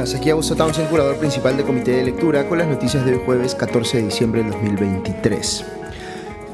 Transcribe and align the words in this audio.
días, 0.00 0.14
aquí 0.14 0.30
Augusto 0.30 0.56
Townsend, 0.56 0.88
curador 0.88 1.16
principal 1.16 1.56
del 1.56 1.66
Comité 1.66 1.92
de 1.92 2.04
Lectura, 2.04 2.48
con 2.48 2.58
las 2.58 2.68
noticias 2.68 3.04
de 3.04 3.16
jueves 3.16 3.54
14 3.54 3.98
de 3.98 4.04
diciembre 4.04 4.42
del 4.42 4.52
2023. 4.52 5.64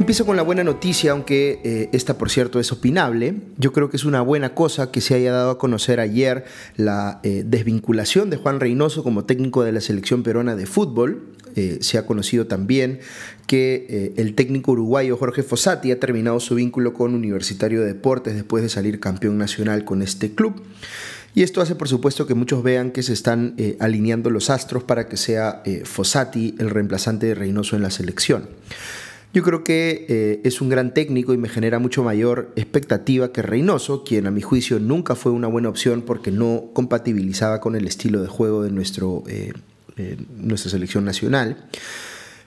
Empiezo 0.01 0.27
con 0.27 0.37
la 0.37 0.43
buena 0.43 0.65
noticia, 0.65 1.13
aunque 1.13 1.61
eh, 1.63 1.89
esta 1.93 2.19
por 2.19 2.29
cierto 2.29 2.59
es 2.59 2.73
opinable. 2.73 3.35
Yo 3.57 3.73
creo 3.73 3.89
que 3.89 3.97
es 3.97 4.05
una 4.05 4.21
buena 4.21 4.55
cosa 4.55 4.91
que 4.91 5.01
se 5.01 5.15
haya 5.15 5.33
dado 5.33 5.51
a 5.51 5.59
conocer 5.59 6.01
ayer 6.01 6.45
la 6.77 7.21
eh, 7.23 7.45
desvinculación 7.47 8.31
de 8.31 8.37
Juan 8.37 8.59
Reynoso 8.59 9.05
como 9.05 9.25
técnico 9.25 9.63
de 9.63 9.73
la 9.73 9.81
selección 9.81 10.23
peruana 10.23 10.57
de 10.57 10.67
fútbol. 10.67 11.33
Eh, 11.55 11.79
se 11.81 11.99
ha 11.99 12.07
conocido 12.07 12.47
también 12.47 13.01
que 13.47 14.13
el 14.17 14.35
técnico 14.35 14.73
uruguayo 14.73 15.17
Jorge 15.17 15.45
Fossati 15.45 15.93
ha 15.93 16.01
terminado 16.01 16.41
su 16.41 16.57
vínculo 16.57 16.93
con 16.93 17.15
Universitario 17.15 17.81
de 17.81 17.87
Deportes 17.87 18.35
después 18.35 18.65
de 18.65 18.69
salir 18.69 18.99
campeón 18.99 19.39
nacional 19.39 19.85
con 19.85 20.03
este 20.03 20.35
club. 20.35 20.63
Y 21.37 21.43
esto 21.43 21.61
hace, 21.61 21.75
por 21.75 21.87
supuesto, 21.87 22.27
que 22.27 22.33
muchos 22.33 22.63
vean 22.63 22.93
que 22.93 23.03
se 23.03 23.13
están 23.13 23.53
eh, 23.59 23.77
alineando 23.79 24.31
los 24.31 24.49
astros 24.49 24.85
para 24.85 25.07
que 25.07 25.19
sea 25.19 25.61
eh, 25.67 25.83
Fossati 25.85 26.55
el 26.59 26.71
reemplazante 26.71 27.27
de 27.27 27.35
Reynoso 27.35 27.77
en 27.77 27.83
la 27.83 27.91
selección. 27.91 28.49
Yo 29.35 29.43
creo 29.43 29.63
que 29.63 30.07
eh, 30.09 30.41
es 30.45 30.63
un 30.63 30.71
gran 30.71 30.95
técnico 30.95 31.35
y 31.35 31.37
me 31.37 31.51
genera 31.51 31.79
mucho 31.79 32.03
mayor 32.03 32.53
expectativa 32.57 33.33
que 33.33 33.43
Reynoso, 33.43 34.03
quien 34.03 34.27
a 34.27 34.31
mi 34.31 34.41
juicio 34.41 34.81
nunca 34.81 35.15
fue 35.15 35.31
una 35.31 35.47
buena 35.47 35.69
opción 35.69 36.01
porque 36.01 36.31
no 36.31 36.71
compatibilizaba 36.73 37.61
con 37.61 37.77
el 37.77 37.87
estilo 37.87 38.23
de 38.23 38.29
juego 38.29 38.63
de 38.63 38.71
nuestro, 38.71 39.23
nuestra 40.39 40.71
selección 40.71 41.05
nacional. 41.05 41.69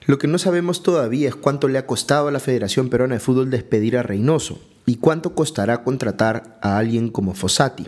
Lo 0.06 0.18
que 0.18 0.26
no 0.26 0.36
sabemos 0.36 0.82
todavía 0.82 1.28
es 1.28 1.36
cuánto 1.36 1.68
le 1.68 1.78
ha 1.78 1.86
costado 1.86 2.26
a 2.26 2.32
la 2.32 2.40
Federación 2.40 2.88
Peruana 2.88 3.14
de 3.14 3.20
Fútbol 3.20 3.50
despedir 3.50 3.96
a 3.96 4.02
Reynoso 4.02 4.60
y 4.86 4.96
cuánto 4.96 5.34
costará 5.34 5.82
contratar 5.82 6.58
a 6.62 6.78
alguien 6.78 7.10
como 7.10 7.34
Fossati. 7.34 7.86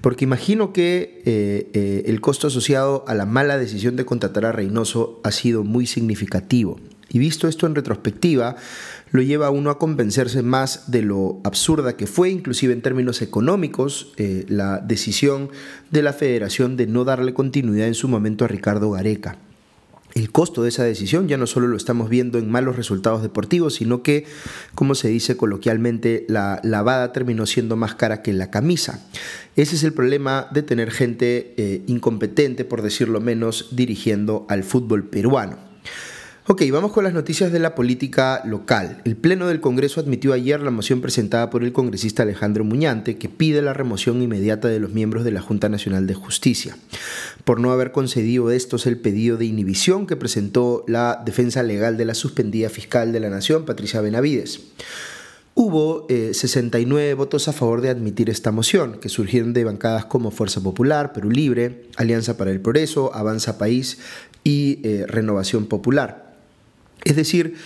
Porque 0.00 0.24
imagino 0.24 0.72
que 0.72 1.22
eh, 1.26 1.70
eh, 1.74 2.02
el 2.06 2.20
costo 2.20 2.46
asociado 2.46 3.04
a 3.06 3.14
la 3.14 3.26
mala 3.26 3.58
decisión 3.58 3.96
de 3.96 4.04
contratar 4.04 4.46
a 4.46 4.52
Reynoso 4.52 5.20
ha 5.24 5.32
sido 5.32 5.64
muy 5.64 5.86
significativo. 5.86 6.78
Y 7.12 7.18
visto 7.18 7.48
esto 7.48 7.66
en 7.66 7.74
retrospectiva, 7.74 8.56
lo 9.10 9.22
lleva 9.22 9.48
a 9.48 9.50
uno 9.50 9.70
a 9.70 9.78
convencerse 9.78 10.42
más 10.42 10.90
de 10.90 11.02
lo 11.02 11.40
absurda 11.42 11.96
que 11.96 12.06
fue, 12.06 12.30
inclusive 12.30 12.72
en 12.72 12.82
términos 12.82 13.20
económicos, 13.20 14.12
eh, 14.16 14.46
la 14.48 14.78
decisión 14.78 15.50
de 15.90 16.02
la 16.02 16.12
federación 16.12 16.76
de 16.76 16.86
no 16.86 17.04
darle 17.04 17.34
continuidad 17.34 17.88
en 17.88 17.94
su 17.94 18.06
momento 18.06 18.44
a 18.44 18.48
Ricardo 18.48 18.92
Gareca. 18.92 19.38
El 20.14 20.32
costo 20.32 20.62
de 20.62 20.70
esa 20.70 20.84
decisión 20.84 21.28
ya 21.28 21.36
no 21.36 21.46
solo 21.46 21.68
lo 21.68 21.76
estamos 21.76 22.08
viendo 22.08 22.38
en 22.38 22.50
malos 22.50 22.76
resultados 22.76 23.22
deportivos, 23.22 23.74
sino 23.74 24.02
que, 24.02 24.26
como 24.74 24.94
se 24.94 25.08
dice 25.08 25.36
coloquialmente, 25.36 26.24
la 26.28 26.60
lavada 26.64 27.12
terminó 27.12 27.46
siendo 27.46 27.76
más 27.76 27.94
cara 27.94 28.22
que 28.22 28.32
la 28.32 28.50
camisa. 28.50 29.06
Ese 29.56 29.76
es 29.76 29.84
el 29.84 29.92
problema 29.92 30.48
de 30.52 30.62
tener 30.62 30.90
gente 30.90 31.54
eh, 31.56 31.82
incompetente, 31.86 32.64
por 32.64 32.82
decirlo 32.82 33.20
menos, 33.20 33.68
dirigiendo 33.72 34.46
al 34.48 34.64
fútbol 34.64 35.04
peruano. 35.04 35.58
Ok, 36.46 36.62
vamos 36.72 36.92
con 36.92 37.04
las 37.04 37.12
noticias 37.12 37.52
de 37.52 37.58
la 37.58 37.74
política 37.74 38.40
local. 38.46 39.02
El 39.04 39.14
Pleno 39.14 39.46
del 39.46 39.60
Congreso 39.60 40.00
admitió 40.00 40.32
ayer 40.32 40.58
la 40.60 40.70
moción 40.70 41.02
presentada 41.02 41.50
por 41.50 41.62
el 41.62 41.72
congresista 41.72 42.22
Alejandro 42.22 42.64
Muñante 42.64 43.18
que 43.18 43.28
pide 43.28 43.60
la 43.60 43.74
remoción 43.74 44.22
inmediata 44.22 44.68
de 44.68 44.80
los 44.80 44.90
miembros 44.90 45.22
de 45.24 45.32
la 45.32 45.42
Junta 45.42 45.68
Nacional 45.68 46.06
de 46.06 46.14
Justicia, 46.14 46.78
por 47.44 47.60
no 47.60 47.72
haber 47.72 47.92
concedido 47.92 48.50
estos 48.50 48.86
el 48.86 48.96
pedido 48.96 49.36
de 49.36 49.44
inhibición 49.44 50.06
que 50.06 50.16
presentó 50.16 50.82
la 50.88 51.22
defensa 51.24 51.62
legal 51.62 51.98
de 51.98 52.06
la 52.06 52.14
suspendida 52.14 52.70
fiscal 52.70 53.12
de 53.12 53.20
la 53.20 53.28
Nación, 53.28 53.66
Patricia 53.66 54.00
Benavides. 54.00 54.60
Hubo 55.54 56.06
69 56.08 57.10
eh, 57.10 57.14
votos 57.14 57.48
a 57.48 57.52
favor 57.52 57.82
de 57.82 57.90
admitir 57.90 58.30
esta 58.30 58.50
moción, 58.50 58.98
que 58.98 59.10
surgieron 59.10 59.52
de 59.52 59.64
bancadas 59.64 60.06
como 60.06 60.30
Fuerza 60.30 60.62
Popular, 60.62 61.12
Perú 61.12 61.30
Libre, 61.30 61.84
Alianza 61.96 62.38
para 62.38 62.50
el 62.50 62.60
Progreso, 62.60 63.14
Avanza 63.14 63.58
País 63.58 63.98
y 64.42 64.80
eh, 64.84 65.04
Renovación 65.06 65.66
Popular. 65.66 66.29
Es 67.04 67.16
decir, 67.16 67.56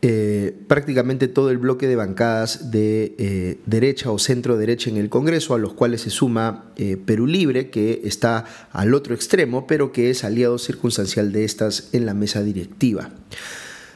eh, 0.00 0.56
prácticamente 0.68 1.26
todo 1.26 1.50
el 1.50 1.58
bloque 1.58 1.88
de 1.88 1.96
bancadas 1.96 2.70
de 2.70 3.16
eh, 3.18 3.58
derecha 3.66 4.12
o 4.12 4.20
centro 4.20 4.56
derecha 4.56 4.90
en 4.90 4.96
el 4.96 5.08
Congreso, 5.08 5.54
a 5.54 5.58
los 5.58 5.72
cuales 5.72 6.02
se 6.02 6.10
suma 6.10 6.66
eh, 6.76 6.96
Perú 7.04 7.26
Libre, 7.26 7.68
que 7.70 8.02
está 8.04 8.44
al 8.70 8.94
otro 8.94 9.12
extremo, 9.12 9.66
pero 9.66 9.90
que 9.90 10.10
es 10.10 10.22
aliado 10.22 10.58
circunstancial 10.58 11.32
de 11.32 11.44
estas 11.44 11.88
en 11.92 12.06
la 12.06 12.14
mesa 12.14 12.44
directiva. 12.44 13.10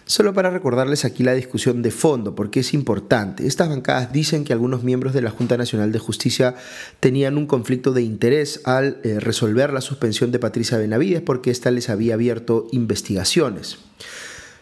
Solo 0.04 0.34
para 0.34 0.50
recordarles 0.50 1.04
aquí 1.04 1.22
la 1.22 1.34
discusión 1.34 1.82
de 1.82 1.92
fondo, 1.92 2.34
porque 2.34 2.60
es 2.60 2.74
importante. 2.74 3.46
Estas 3.46 3.68
bancadas 3.68 4.12
dicen 4.12 4.42
que 4.42 4.52
algunos 4.52 4.82
miembros 4.82 5.14
de 5.14 5.22
la 5.22 5.30
Junta 5.30 5.56
Nacional 5.56 5.92
de 5.92 6.00
Justicia 6.00 6.56
tenían 6.98 7.38
un 7.38 7.46
conflicto 7.46 7.92
de 7.92 8.02
interés 8.02 8.60
al 8.64 8.98
resolver 9.04 9.72
la 9.72 9.80
suspensión 9.80 10.32
de 10.32 10.40
Patricia 10.40 10.76
Benavides 10.76 11.22
porque 11.22 11.52
ésta 11.52 11.70
les 11.70 11.88
había 11.88 12.14
abierto 12.14 12.66
investigaciones. 12.72 13.78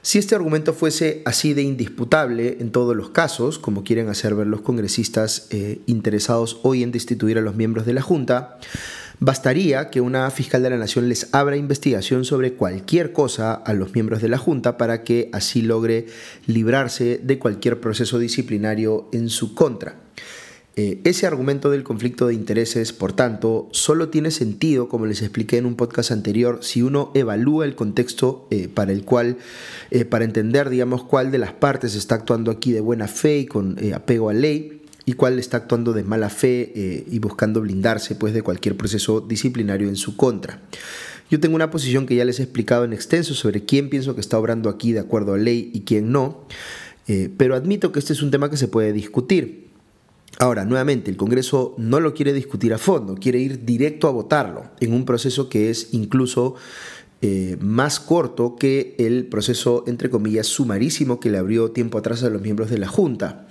Si 0.03 0.19
este 0.19 0.35
argumento 0.35 0.73
fuese 0.73 1.21
así 1.27 1.53
de 1.53 1.61
indisputable 1.61 2.57
en 2.61 2.71
todos 2.73 2.97
los 2.97 3.11
casos, 3.11 3.59
como 3.59 3.85
quieren 3.85 4.09
hacer 4.09 4.35
ver 4.35 4.47
los 4.47 4.63
congresistas 4.63 5.47
eh, 5.51 5.83
interesados 5.87 6.59
hoy 6.63 6.83
en 6.83 6.91
destituir 6.91 7.37
a 7.37 7.43
los 7.43 7.55
miembros 7.55 7.85
de 7.85 7.93
la 7.93 8.01
Junta, 8.01 8.59
bastaría 9.19 9.91
que 9.91 10.01
una 10.01 10.31
fiscal 10.31 10.63
de 10.63 10.71
la 10.71 10.79
Nación 10.79 11.11
les 11.11 11.29
abra 11.35 11.59
investigación 11.59 12.25
sobre 12.25 12.55
cualquier 12.55 13.13
cosa 13.13 13.53
a 13.53 13.75
los 13.75 13.93
miembros 13.93 14.23
de 14.23 14.29
la 14.29 14.39
Junta 14.39 14.79
para 14.79 15.05
que 15.05 15.29
así 15.35 15.61
logre 15.61 16.07
librarse 16.47 17.21
de 17.23 17.39
cualquier 17.39 17.79
proceso 17.79 18.19
disciplinario 18.19 19.11
en 19.13 19.29
su 19.29 19.55
contra. 19.55 19.97
Eh, 20.83 20.99
ese 21.05 21.27
argumento 21.27 21.71
del 21.71 21.83
conflicto 21.83 22.29
de 22.29 22.33
intereses, 22.33 22.95
por 22.95 23.13
tanto, 23.13 23.69
solo 23.71 24.09
tiene 24.09 24.31
sentido, 24.31 24.89
como 24.89 25.05
les 25.05 25.21
expliqué 25.21 25.59
en 25.59 25.67
un 25.67 25.77
podcast 25.77 26.11
anterior, 26.11 26.61
si 26.63 26.81
uno 26.81 27.11
evalúa 27.13 27.67
el 27.67 27.75
contexto 27.75 28.49
eh, 28.51 28.67
para 28.73 28.91
el 28.91 29.05
cual, 29.05 29.37
eh, 29.91 30.07
para 30.07 30.25
entender, 30.25 30.71
digamos, 30.71 31.05
cuál 31.05 31.31
de 31.31 31.37
las 31.37 31.53
partes 31.53 31.95
está 31.95 32.15
actuando 32.15 32.51
aquí 32.51 32.73
de 32.73 32.81
buena 32.81 33.09
fe 33.09 33.41
y 33.41 33.45
con 33.45 33.77
apego 33.93 34.31
a 34.31 34.33
ley 34.33 34.81
y 35.05 35.13
cuál 35.13 35.39
está 35.39 35.59
actuando 35.59 35.93
de 35.93 36.03
mala 36.03 36.31
fe 36.31 37.05
y 37.07 37.19
buscando 37.19 37.61
blindarse 37.61 38.15
pues, 38.15 38.33
de 38.33 38.41
cualquier 38.41 38.75
proceso 38.79 39.21
disciplinario 39.21 39.87
en 39.89 39.97
su 39.97 40.17
contra. 40.17 40.63
Yo 41.31 41.41
tengo 41.41 41.57
una 41.57 41.71
posición 41.71 42.07
que 42.07 42.15
ya 42.15 42.25
les 42.25 42.41
he 42.41 42.45
explicado 42.45 42.85
en 42.85 42.95
extenso 42.95 43.35
sobre 43.35 43.67
quién 43.67 43.91
pienso 43.91 44.15
que 44.15 44.23
está 44.23 44.39
obrando 44.39 44.71
aquí 44.71 44.93
de 44.93 45.01
acuerdo 45.01 45.35
a 45.35 45.39
ley 45.39 45.71
y 45.75 45.81
quién 45.83 46.11
no, 46.11 46.47
pero 47.37 47.55
admito 47.55 47.93
que 47.93 47.99
este 47.99 48.15
es 48.15 48.23
un 48.23 48.31
tema 48.31 48.49
que 48.49 48.57
se 48.57 48.69
puede 48.69 48.95
discutir. 48.95 49.70
Ahora, 50.39 50.65
nuevamente, 50.65 51.11
el 51.11 51.17
Congreso 51.17 51.75
no 51.77 52.01
lo 52.01 52.15
quiere 52.15 52.33
discutir 52.33 52.73
a 52.73 52.79
fondo, 52.79 53.15
quiere 53.17 53.41
ir 53.41 53.65
directo 53.65 54.09
a 54.09 54.11
votarlo 54.11 54.71
en 54.81 54.93
un 54.93 55.05
proceso 55.05 55.49
que 55.49 55.71
es 55.71 55.89
incluso 55.93 56.55
eh, 57.23 57.59
más 57.61 58.01
corto 58.01 58.57
que 58.57 58.95
el 58.99 59.27
proceso, 59.27 59.85
entre 59.87 60.09
comillas, 60.09 60.47
sumarísimo 60.47 61.21
que 61.21 61.31
le 61.31 61.37
abrió 61.37 61.73
tiempo 61.73 61.99
atrás 61.99 62.23
a 62.23 62.31
los 62.31 62.41
miembros 62.41 62.71
de 62.71 62.79
la 62.79 62.89
Junta, 62.89 63.47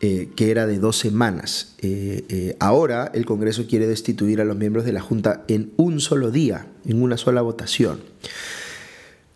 eh, 0.00 0.28
que 0.36 0.50
era 0.50 0.66
de 0.66 0.78
dos 0.78 0.98
semanas. 0.98 1.74
Eh, 1.78 2.56
ahora 2.60 3.10
el 3.14 3.24
Congreso 3.24 3.66
quiere 3.66 3.86
destituir 3.86 4.42
a 4.42 4.44
los 4.44 4.56
miembros 4.56 4.84
de 4.84 4.92
la 4.92 5.00
Junta 5.00 5.44
en 5.48 5.72
un 5.76 6.00
solo 6.00 6.30
día, 6.30 6.66
en 6.84 7.00
una 7.00 7.16
sola 7.16 7.40
votación. 7.40 8.00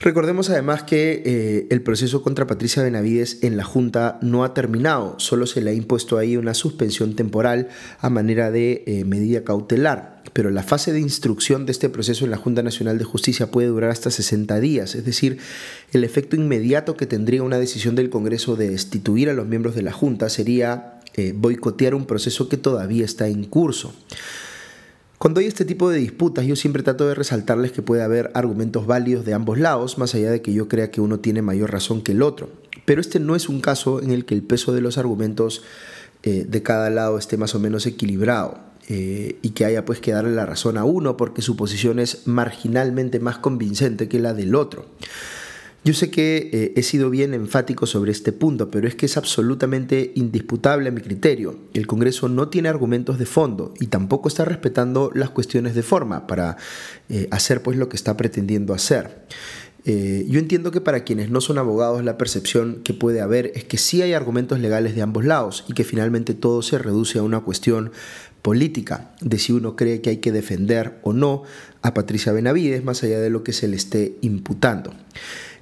Recordemos 0.03 0.49
además 0.49 0.83
que 0.85 1.23
eh, 1.27 1.67
el 1.69 1.83
proceso 1.83 2.23
contra 2.23 2.47
Patricia 2.47 2.83
Benavides 2.83 3.41
en 3.43 3.59
la 3.59 3.65
Junta 3.65 4.19
no 4.23 4.45
ha 4.45 4.55
terminado, 4.55 5.17
solo 5.19 5.47
se 5.47 5.61
le 5.61 5.73
ha 5.73 5.75
impuesto 5.75 6.17
ahí 6.17 6.39
una 6.39 6.55
suspensión 6.55 7.15
temporal 7.15 7.69
a 7.99 8.09
manera 8.09 8.51
de 8.51 8.83
eh, 8.87 9.05
medida 9.05 9.45
cautelar. 9.45 10.23
Pero 10.33 10.49
la 10.49 10.63
fase 10.63 10.95
de 10.95 11.01
instrucción 11.01 11.67
de 11.67 11.73
este 11.73 11.91
proceso 11.91 12.25
en 12.25 12.31
la 12.31 12.39
Junta 12.39 12.63
Nacional 12.63 12.97
de 12.97 13.05
Justicia 13.05 13.51
puede 13.51 13.69
durar 13.69 13.91
hasta 13.91 14.11
60 14.11 14.59
días, 14.59 14.95
es 14.95 15.05
decir, 15.05 15.37
el 15.93 16.03
efecto 16.03 16.35
inmediato 16.35 16.97
que 16.97 17.05
tendría 17.05 17.43
una 17.43 17.59
decisión 17.59 17.95
del 17.95 18.09
Congreso 18.09 18.57
de 18.57 18.71
destituir 18.71 19.29
a 19.29 19.35
los 19.35 19.47
miembros 19.49 19.75
de 19.75 19.83
la 19.83 19.93
Junta 19.93 20.31
sería 20.31 21.01
eh, 21.15 21.35
boicotear 21.37 21.95
un 21.95 22.07
proceso 22.07 22.49
que 22.49 22.57
todavía 22.57 23.05
está 23.05 23.29
en 23.29 23.45
curso. 23.45 23.93
Cuando 25.21 25.41
hay 25.41 25.47
este 25.49 25.67
tipo 25.67 25.91
de 25.91 25.99
disputas, 25.99 26.47
yo 26.47 26.57
siempre 26.57 26.83
trato 26.83 27.07
de 27.07 27.15
resaltarles 27.15 27.73
que 27.73 27.83
puede 27.83 28.03
haber 28.03 28.31
argumentos 28.33 28.87
válidos 28.87 29.27
de 29.27 29.35
ambos 29.35 29.59
lados, 29.59 29.99
más 29.99 30.15
allá 30.15 30.31
de 30.31 30.41
que 30.41 30.55
yo 30.55 30.67
crea 30.67 30.91
que 30.91 31.03
uno 31.03 31.21
tiene 31.21 31.43
mayor 31.43 31.71
razón 31.71 32.01
que 32.01 32.13
el 32.13 32.23
otro. 32.23 32.49
Pero 32.87 33.03
este 33.03 33.21
no 33.21 33.37
es 33.37 33.51
un 33.51 33.61
caso 33.61 34.01
en 34.01 34.13
el 34.13 34.25
que 34.25 34.35
el 34.35 34.43
peso 34.43 34.73
de 34.73 34.81
los 34.81 34.97
argumentos 34.97 35.63
eh, 36.23 36.47
de 36.49 36.63
cada 36.63 36.89
lado 36.89 37.19
esté 37.19 37.37
más 37.37 37.55
o 37.55 37.61
menos 37.61 37.85
equilibrado. 37.85 38.61
Eh, 38.89 39.39
y 39.43 39.51
que 39.51 39.67
haya 39.67 39.85
pues 39.85 40.01
que 40.01 40.11
darle 40.11 40.35
la 40.35 40.47
razón 40.47 40.79
a 40.79 40.85
uno 40.85 41.19
porque 41.19 41.43
su 41.43 41.55
posición 41.55 41.99
es 41.99 42.27
marginalmente 42.27 43.21
más 43.21 43.37
convincente 43.37 44.09
que 44.09 44.21
la 44.21 44.33
del 44.33 44.55
otro. 44.55 44.87
Yo 45.83 45.95
sé 45.95 46.11
que 46.11 46.51
eh, 46.53 46.73
he 46.77 46.83
sido 46.83 47.09
bien 47.09 47.33
enfático 47.33 47.87
sobre 47.87 48.13
este 48.13 48.33
punto, 48.33 48.71
pero 48.71 48.87
es 48.87 48.95
que 48.95 49.07
es 49.07 49.17
absolutamente 49.17 50.13
indisputable 50.15 50.91
a 50.91 50.93
mi 50.93 51.01
criterio. 51.01 51.57
El 51.73 51.87
Congreso 51.87 52.29
no 52.29 52.49
tiene 52.49 52.69
argumentos 52.69 53.19
de 53.19 53.25
fondo 53.25 53.73
y 53.81 53.87
tampoco 53.87 54.29
está 54.29 54.45
respetando 54.45 55.11
las 55.15 55.31
cuestiones 55.31 55.75
de 55.75 55.83
forma 55.83 56.27
para 56.27 56.59
eh, 57.09 57.29
hacer 57.31 57.63
pues 57.63 57.79
lo 57.79 57.89
que 57.89 57.97
está 57.97 58.15
pretendiendo 58.19 58.75
hacer. 58.75 59.25
Eh, 59.87 60.27
yo 60.29 60.39
entiendo 60.39 60.71
que 60.71 60.83
para 60.83 61.05
quienes 61.05 61.31
no 61.31 61.41
son 61.41 61.57
abogados 61.57 62.05
la 62.05 62.19
percepción 62.19 62.83
que 62.85 62.93
puede 62.93 63.23
haber 63.23 63.51
es 63.55 63.65
que 63.65 63.79
sí 63.79 64.03
hay 64.03 64.13
argumentos 64.13 64.61
legales 64.61 64.95
de 64.95 65.01
ambos 65.01 65.25
lados 65.25 65.65
y 65.69 65.73
que 65.73 65.85
finalmente 65.85 66.35
todo 66.35 66.61
se 66.61 66.77
reduce 66.77 67.19
a 67.19 67.23
una 67.23 67.41
cuestión 67.41 67.91
política 68.43 69.13
de 69.23 69.39
si 69.39 69.53
uno 69.53 69.77
cree 69.77 70.03
que 70.03 70.11
hay 70.11 70.17
que 70.19 70.33
defender 70.33 70.99
o 71.03 71.15
no 71.15 71.45
a 71.81 71.95
Patricia 71.95 72.33
Benavides 72.33 72.85
más 72.85 73.03
allá 73.03 73.21
de 73.21 73.31
lo 73.31 73.43
que 73.43 73.55
se 73.55 73.69
le 73.69 73.77
esté 73.77 74.17
imputando. 74.21 74.93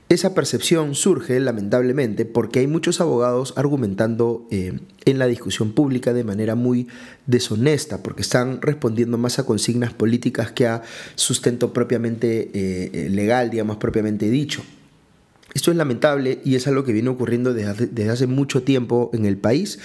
Esa 0.08 0.34
percepción 0.34 0.94
surge, 0.94 1.38
lamentablemente, 1.38 2.24
porque 2.24 2.60
hay 2.60 2.66
muchos 2.66 3.02
abogados 3.02 3.52
argumentando 3.56 4.46
eh, 4.50 4.72
en 5.04 5.18
la 5.18 5.26
discusión 5.26 5.72
pública 5.72 6.14
de 6.14 6.24
manera 6.24 6.54
muy 6.54 6.88
deshonesta, 7.26 8.02
porque 8.02 8.22
están 8.22 8.62
respondiendo 8.62 9.18
más 9.18 9.38
a 9.38 9.44
consignas 9.44 9.92
políticas 9.92 10.50
que 10.50 10.66
a 10.66 10.82
sustento 11.14 11.74
propiamente 11.74 12.50
eh, 12.54 12.90
eh, 12.94 13.08
legal, 13.10 13.50
digamos, 13.50 13.76
propiamente 13.76 14.30
dicho. 14.30 14.62
Esto 15.52 15.72
es 15.72 15.76
lamentable 15.76 16.40
y 16.42 16.54
es 16.54 16.66
algo 16.66 16.84
que 16.84 16.94
viene 16.94 17.10
ocurriendo 17.10 17.52
desde 17.52 18.08
hace, 18.08 18.26
mucho 18.26 18.62
tiempo 18.62 19.10
en 19.12 19.26
el 19.26 19.36
país 19.36 19.78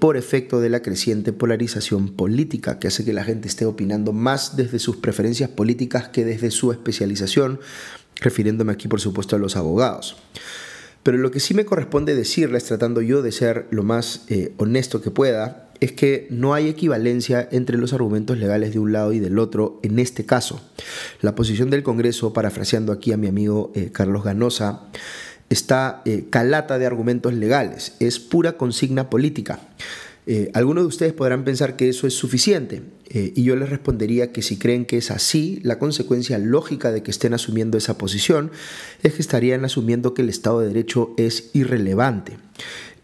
por 0.00 0.16
efecto 0.16 0.60
de 0.60 0.70
la 0.70 0.82
creciente 0.82 1.32
polarización 1.32 2.08
política 2.08 2.80
que 2.80 2.88
hace 2.88 3.04
que 3.04 3.12
la 3.12 3.22
gente 3.22 3.46
esté 3.46 3.64
opinando 3.64 4.12
más 4.12 4.56
desde 4.56 4.80
sus 4.80 4.96
preferencias 4.96 5.50
políticas 5.50 6.08
que 6.08 6.24
desde 6.24 6.50
su 6.50 6.72
especialización 6.72 7.60
refiriéndome 8.22 8.72
aquí 8.72 8.88
por 8.88 9.00
supuesto 9.00 9.36
a 9.36 9.38
los 9.38 9.56
abogados. 9.56 10.16
Pero 11.02 11.18
lo 11.18 11.30
que 11.30 11.40
sí 11.40 11.52
me 11.54 11.64
corresponde 11.64 12.14
decirles, 12.14 12.64
tratando 12.64 13.02
yo 13.02 13.22
de 13.22 13.32
ser 13.32 13.66
lo 13.70 13.82
más 13.82 14.24
eh, 14.28 14.52
honesto 14.56 15.02
que 15.02 15.10
pueda, 15.10 15.68
es 15.80 15.92
que 15.92 16.28
no 16.30 16.54
hay 16.54 16.68
equivalencia 16.68 17.48
entre 17.50 17.76
los 17.76 17.92
argumentos 17.92 18.38
legales 18.38 18.72
de 18.72 18.78
un 18.78 18.92
lado 18.92 19.12
y 19.12 19.18
del 19.18 19.40
otro 19.40 19.80
en 19.82 19.98
este 19.98 20.24
caso. 20.24 20.60
La 21.20 21.34
posición 21.34 21.70
del 21.70 21.82
Congreso, 21.82 22.32
parafraseando 22.32 22.92
aquí 22.92 23.12
a 23.12 23.16
mi 23.16 23.26
amigo 23.26 23.72
eh, 23.74 23.90
Carlos 23.92 24.22
Ganosa, 24.22 24.82
está 25.50 26.02
eh, 26.04 26.26
calata 26.30 26.78
de 26.78 26.86
argumentos 26.86 27.34
legales, 27.34 27.94
es 27.98 28.20
pura 28.20 28.56
consigna 28.56 29.10
política. 29.10 29.58
Eh, 30.26 30.50
algunos 30.54 30.84
de 30.84 30.88
ustedes 30.88 31.12
podrán 31.12 31.44
pensar 31.44 31.74
que 31.74 31.88
eso 31.88 32.06
es 32.06 32.14
suficiente 32.14 32.82
eh, 33.08 33.32
y 33.34 33.42
yo 33.42 33.56
les 33.56 33.70
respondería 33.70 34.30
que 34.30 34.40
si 34.40 34.56
creen 34.56 34.84
que 34.84 34.96
es 34.98 35.10
así, 35.10 35.60
la 35.64 35.80
consecuencia 35.80 36.38
lógica 36.38 36.92
de 36.92 37.02
que 37.02 37.10
estén 37.10 37.34
asumiendo 37.34 37.76
esa 37.76 37.98
posición 37.98 38.52
es 39.02 39.14
que 39.14 39.22
estarían 39.22 39.64
asumiendo 39.64 40.14
que 40.14 40.22
el 40.22 40.28
Estado 40.28 40.60
de 40.60 40.68
Derecho 40.68 41.12
es 41.16 41.50
irrelevante. 41.54 42.38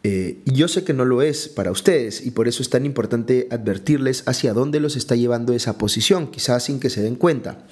Eh, 0.04 0.38
yo 0.44 0.68
sé 0.68 0.84
que 0.84 0.94
no 0.94 1.04
lo 1.04 1.22
es 1.22 1.48
para 1.48 1.72
ustedes 1.72 2.24
y 2.24 2.30
por 2.30 2.46
eso 2.46 2.62
es 2.62 2.70
tan 2.70 2.86
importante 2.86 3.48
advertirles 3.50 4.22
hacia 4.26 4.52
dónde 4.52 4.78
los 4.78 4.94
está 4.94 5.16
llevando 5.16 5.52
esa 5.52 5.76
posición, 5.76 6.30
quizás 6.30 6.64
sin 6.64 6.78
que 6.78 6.88
se 6.88 7.02
den 7.02 7.16
cuenta. 7.16 7.64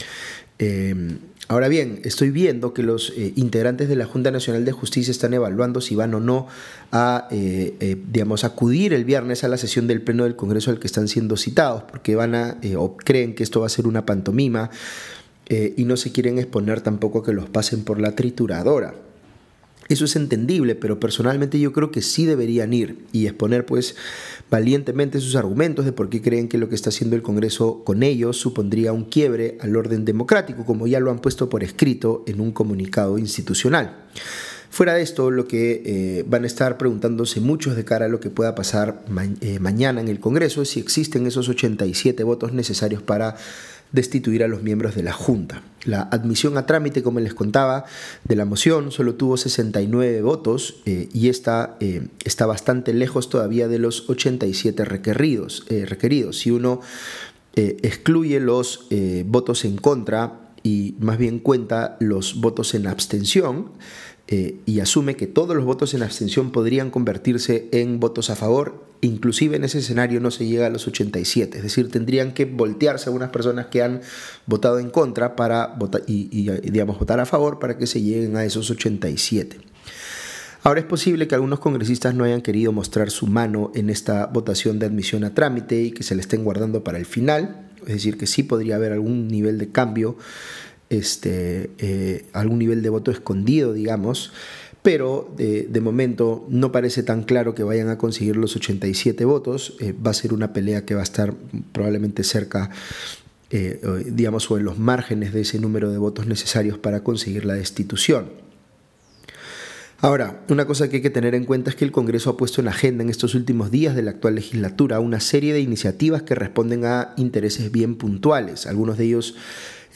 Ahora 1.49 1.69
bien, 1.69 2.01
estoy 2.03 2.31
viendo 2.31 2.75
que 2.75 2.83
los 2.83 3.13
eh, 3.17 3.33
integrantes 3.37 3.89
de 3.89 3.95
la 3.95 4.05
Junta 4.05 4.33
Nacional 4.33 4.65
de 4.65 4.73
Justicia 4.73 5.13
están 5.13 5.33
evaluando 5.33 5.81
si 5.81 5.95
van 5.95 6.13
o 6.15 6.19
no 6.19 6.49
a, 6.91 7.29
eh, 7.31 7.77
eh, 7.79 7.97
digamos, 8.11 8.43
acudir 8.43 8.93
el 8.93 9.05
viernes 9.05 9.45
a 9.45 9.49
la 9.49 9.57
sesión 9.57 9.87
del 9.87 10.03
Pleno 10.03 10.25
del 10.25 10.35
Congreso 10.35 10.73
al 10.73 10.81
que 10.81 10.89
están 10.89 11.07
siendo 11.07 11.37
citados, 11.37 11.85
porque 11.85 12.17
van 12.17 12.35
a, 12.35 12.59
o 12.77 12.97
creen 12.97 13.37
que 13.37 13.45
esto 13.45 13.61
va 13.61 13.67
a 13.67 13.71
ser 13.71 13.87
una 13.87 14.05
pantomima 14.05 14.71
y 15.49 15.85
no 15.85 15.97
se 15.97 16.11
quieren 16.11 16.41
exponer 16.41 16.81
tampoco 16.81 17.21
a 17.21 17.25
que 17.25 17.33
los 17.33 17.49
pasen 17.49 17.85
por 17.85 18.01
la 18.01 18.17
trituradora. 18.17 19.06
Eso 19.89 20.05
es 20.05 20.17
entendible, 20.17 20.75
pero 20.75 20.99
personalmente 20.99 21.61
yo 21.61 21.73
creo 21.73 21.91
que 21.91 22.03
sí 22.03 22.27
deberían 22.27 22.73
ir 22.73 23.05
y 23.13 23.27
exponer 23.27 23.65
pues 23.67 23.97
valientemente 24.51 25.21
sus 25.21 25.37
argumentos 25.37 25.85
de 25.85 25.93
por 25.93 26.09
qué 26.09 26.21
creen 26.21 26.49
que 26.49 26.59
lo 26.59 26.69
que 26.69 26.75
está 26.75 26.91
haciendo 26.91 27.17
el 27.17 27.23
Congreso 27.23 27.85
con 27.85 28.03
ellos 28.03 28.37
supondría 28.37 28.93
un 28.93 29.05
quiebre 29.05 29.59
al 29.61 29.77
orden 29.77 30.05
democrático, 30.05 30.65
como 30.65 30.87
ya 30.87 31.01
lo 31.01 31.11
han 31.11 31.21
puesto 31.21 31.49
por 31.49 31.63
escrito 31.63 32.25
en 32.27 32.41
un 32.41 32.53
comunicado 32.53 33.19
institucional. 33.19 34.07
Fuera 34.77 34.95
de 34.95 35.03
esto, 35.03 35.31
lo 35.31 35.47
que 35.47 35.83
eh, 35.87 36.25
van 36.27 36.45
a 36.45 36.47
estar 36.47 36.77
preguntándose 36.77 37.41
muchos 37.41 37.77
de 37.77 37.85
cara 37.85 38.07
a 38.07 38.09
lo 38.09 38.21
que 38.21 38.29
pueda 38.29 38.55
pasar 38.55 39.05
eh, 39.41 39.59
mañana 39.59 40.01
en 40.03 40.09
el 40.09 40.21
Congreso 40.21 40.61
es 40.61 40.69
si 40.71 40.81
existen 40.81 41.27
esos 41.27 41.49
87 41.49 42.23
votos 42.25 42.53
necesarios 42.53 43.03
para 43.03 43.37
destituir 43.93 44.43
a 44.45 44.49
los 44.49 44.63
miembros 44.63 44.95
de 44.95 45.03
la 45.03 45.13
Junta. 45.13 45.63
La 45.85 46.03
admisión 46.03 46.59
a 46.59 46.67
trámite, 46.67 47.03
como 47.03 47.21
les 47.21 47.35
contaba, 47.35 47.85
de 48.25 48.37
la 48.37 48.45
moción 48.45 48.91
solo 48.91 49.15
tuvo 49.15 49.37
69 49.37 50.21
votos 50.23 50.81
eh, 50.85 51.09
y 51.13 51.29
esta 51.29 51.77
eh, 51.81 52.09
está 52.25 52.47
bastante 52.47 52.93
lejos 52.93 53.29
todavía 53.29 53.69
de 53.69 53.79
los 53.79 54.11
87 54.11 54.85
requeridos. 54.85 55.65
Eh, 55.69 55.87
requeridos. 55.87 56.39
Si 56.39 56.51
uno 56.51 56.81
excluye 57.59 58.39
los 58.39 58.87
votos 59.25 59.65
en 59.65 59.79
contra 59.79 60.41
y 60.63 60.95
más 61.01 61.17
bien 61.17 61.39
cuenta 61.39 61.97
los 62.01 62.39
votos 62.39 62.75
en 62.75 62.87
abstención, 62.87 63.71
y 64.29 64.81
asume 64.81 65.15
que 65.15 65.27
todos 65.27 65.55
los 65.55 65.65
votos 65.65 65.95
en 65.95 66.03
abstención 66.03 66.51
podrían 66.51 66.91
convertirse 66.91 67.69
en 67.71 68.01
votos 68.01 68.29
a 68.31 68.37
favor, 68.37 68.85
inclusive 69.01 69.57
en 69.57 69.65
ese 69.65 69.79
escenario 69.79 70.21
no 70.21 70.31
se 70.31 70.47
llega 70.47 70.67
a 70.67 70.71
los 70.71 70.87
87, 70.89 71.59
es 71.59 71.63
decir, 71.63 71.91
tendrían 71.91 72.33
que 72.35 72.45
voltearse 72.45 73.09
algunas 73.09 73.31
personas 73.31 73.67
que 73.67 73.83
han 73.83 74.01
votado 74.47 74.79
en 74.79 74.91
contra 74.91 75.37
para 75.37 75.69
votar 75.69 76.03
y, 76.07 76.49
digamos 76.49 76.99
votar 76.99 77.21
a 77.21 77.27
favor 77.27 77.59
para 77.59 77.79
que 77.79 77.87
se 77.87 78.03
lleguen 78.03 78.37
a 78.37 78.45
esos 78.45 78.71
87. 78.71 79.59
Ahora 80.63 80.81
es 80.81 80.87
posible 80.87 81.29
que 81.29 81.37
algunos 81.37 81.61
congresistas 81.61 82.15
no 82.17 82.25
hayan 82.25 82.43
querido 82.43 82.73
mostrar 82.73 83.11
su 83.11 83.29
mano 83.29 83.71
en 83.77 83.89
esta 83.89 84.27
votación 84.27 84.81
de 84.81 84.87
admisión 84.87 85.23
a 85.23 85.33
trámite 85.33 85.81
y 85.81 85.93
que 85.93 86.03
se 86.03 86.17
le 86.17 86.21
estén 86.21 86.43
guardando 86.43 86.83
para 86.83 86.99
el 86.99 87.07
final, 87.07 87.69
es 87.83 87.95
decir, 87.95 88.19
que 88.19 88.27
sí 88.27 88.43
podría 88.43 88.75
haber 88.75 88.93
algún 88.93 89.29
nivel 89.29 89.59
de 89.59 89.71
cambio, 89.71 90.17
este, 90.91 91.71
eh, 91.79 92.27
algún 92.33 92.59
nivel 92.59 92.83
de 92.83 92.91
voto 92.91 93.11
escondido, 93.11 93.73
digamos 93.73 94.33
pero 94.87 95.35
de, 95.37 95.81
momento 95.81 96.47
no 96.49 96.71
parece 96.71 97.03
tan 97.03 97.25
claro 97.25 97.57
que 97.57 97.65
vayan 97.65 97.89
a 97.89 97.99
conseguir 97.99 98.37
los 98.37 98.55
87 98.55 99.25
votos. 99.25 99.77
Eh, 99.81 99.93
va 99.93 100.13
a 100.13 100.15
ser 100.15 100.33
una 100.33 100.53
pelea 100.53 100.85
que 100.85 100.95
va 100.95 101.01
a 101.01 101.03
estar 101.03 101.35
probablemente 101.73 102.23
cerca, 102.23 102.71
eh, 103.51 103.81
digamos, 104.07 104.49
o 104.49 104.59
en 104.59 104.65
los 104.65 104.79
márgenes 104.79 105.33
de 105.33 105.41
ese 105.41 105.59
número 105.59 105.91
de 105.91 105.99
votos 105.99 106.29
necesarios 106.29 106.79
para 106.79 107.03
conseguir 107.03 107.45
la 107.45 107.55
destitución. 107.55 108.27
Ahora, 109.99 110.45
una 110.51 110.67
cosa 110.67 110.89
que 110.89 110.99
hay 110.99 111.03
que 111.03 111.11
tener 111.11 111.35
en 111.35 111.47
cuenta 111.47 111.71
es 111.71 111.75
que 111.75 111.85
el 111.85 111.91
Congreso 111.91 112.31
ha 112.31 112.37
puesto 112.37 112.61
en 112.61 112.69
agenda 112.69 113.03
en 113.03 113.11
estos 113.11 113.35
últimos 113.35 113.73
días 113.73 113.97
de 113.97 114.03
la 114.03 114.13
actual 114.13 114.37
legislatura 114.37 115.01
una 115.01 115.19
serie 115.19 115.53
de 115.53 115.59
iniciativas 115.59 116.23
que 116.23 116.37
responden 116.37 116.85
a 116.85 117.13
intereses 117.17 117.73
bien 117.73 117.97
puntuales, 117.97 118.69
algunos 118.69 118.99
de 118.99 119.05
ellos 119.07 119.35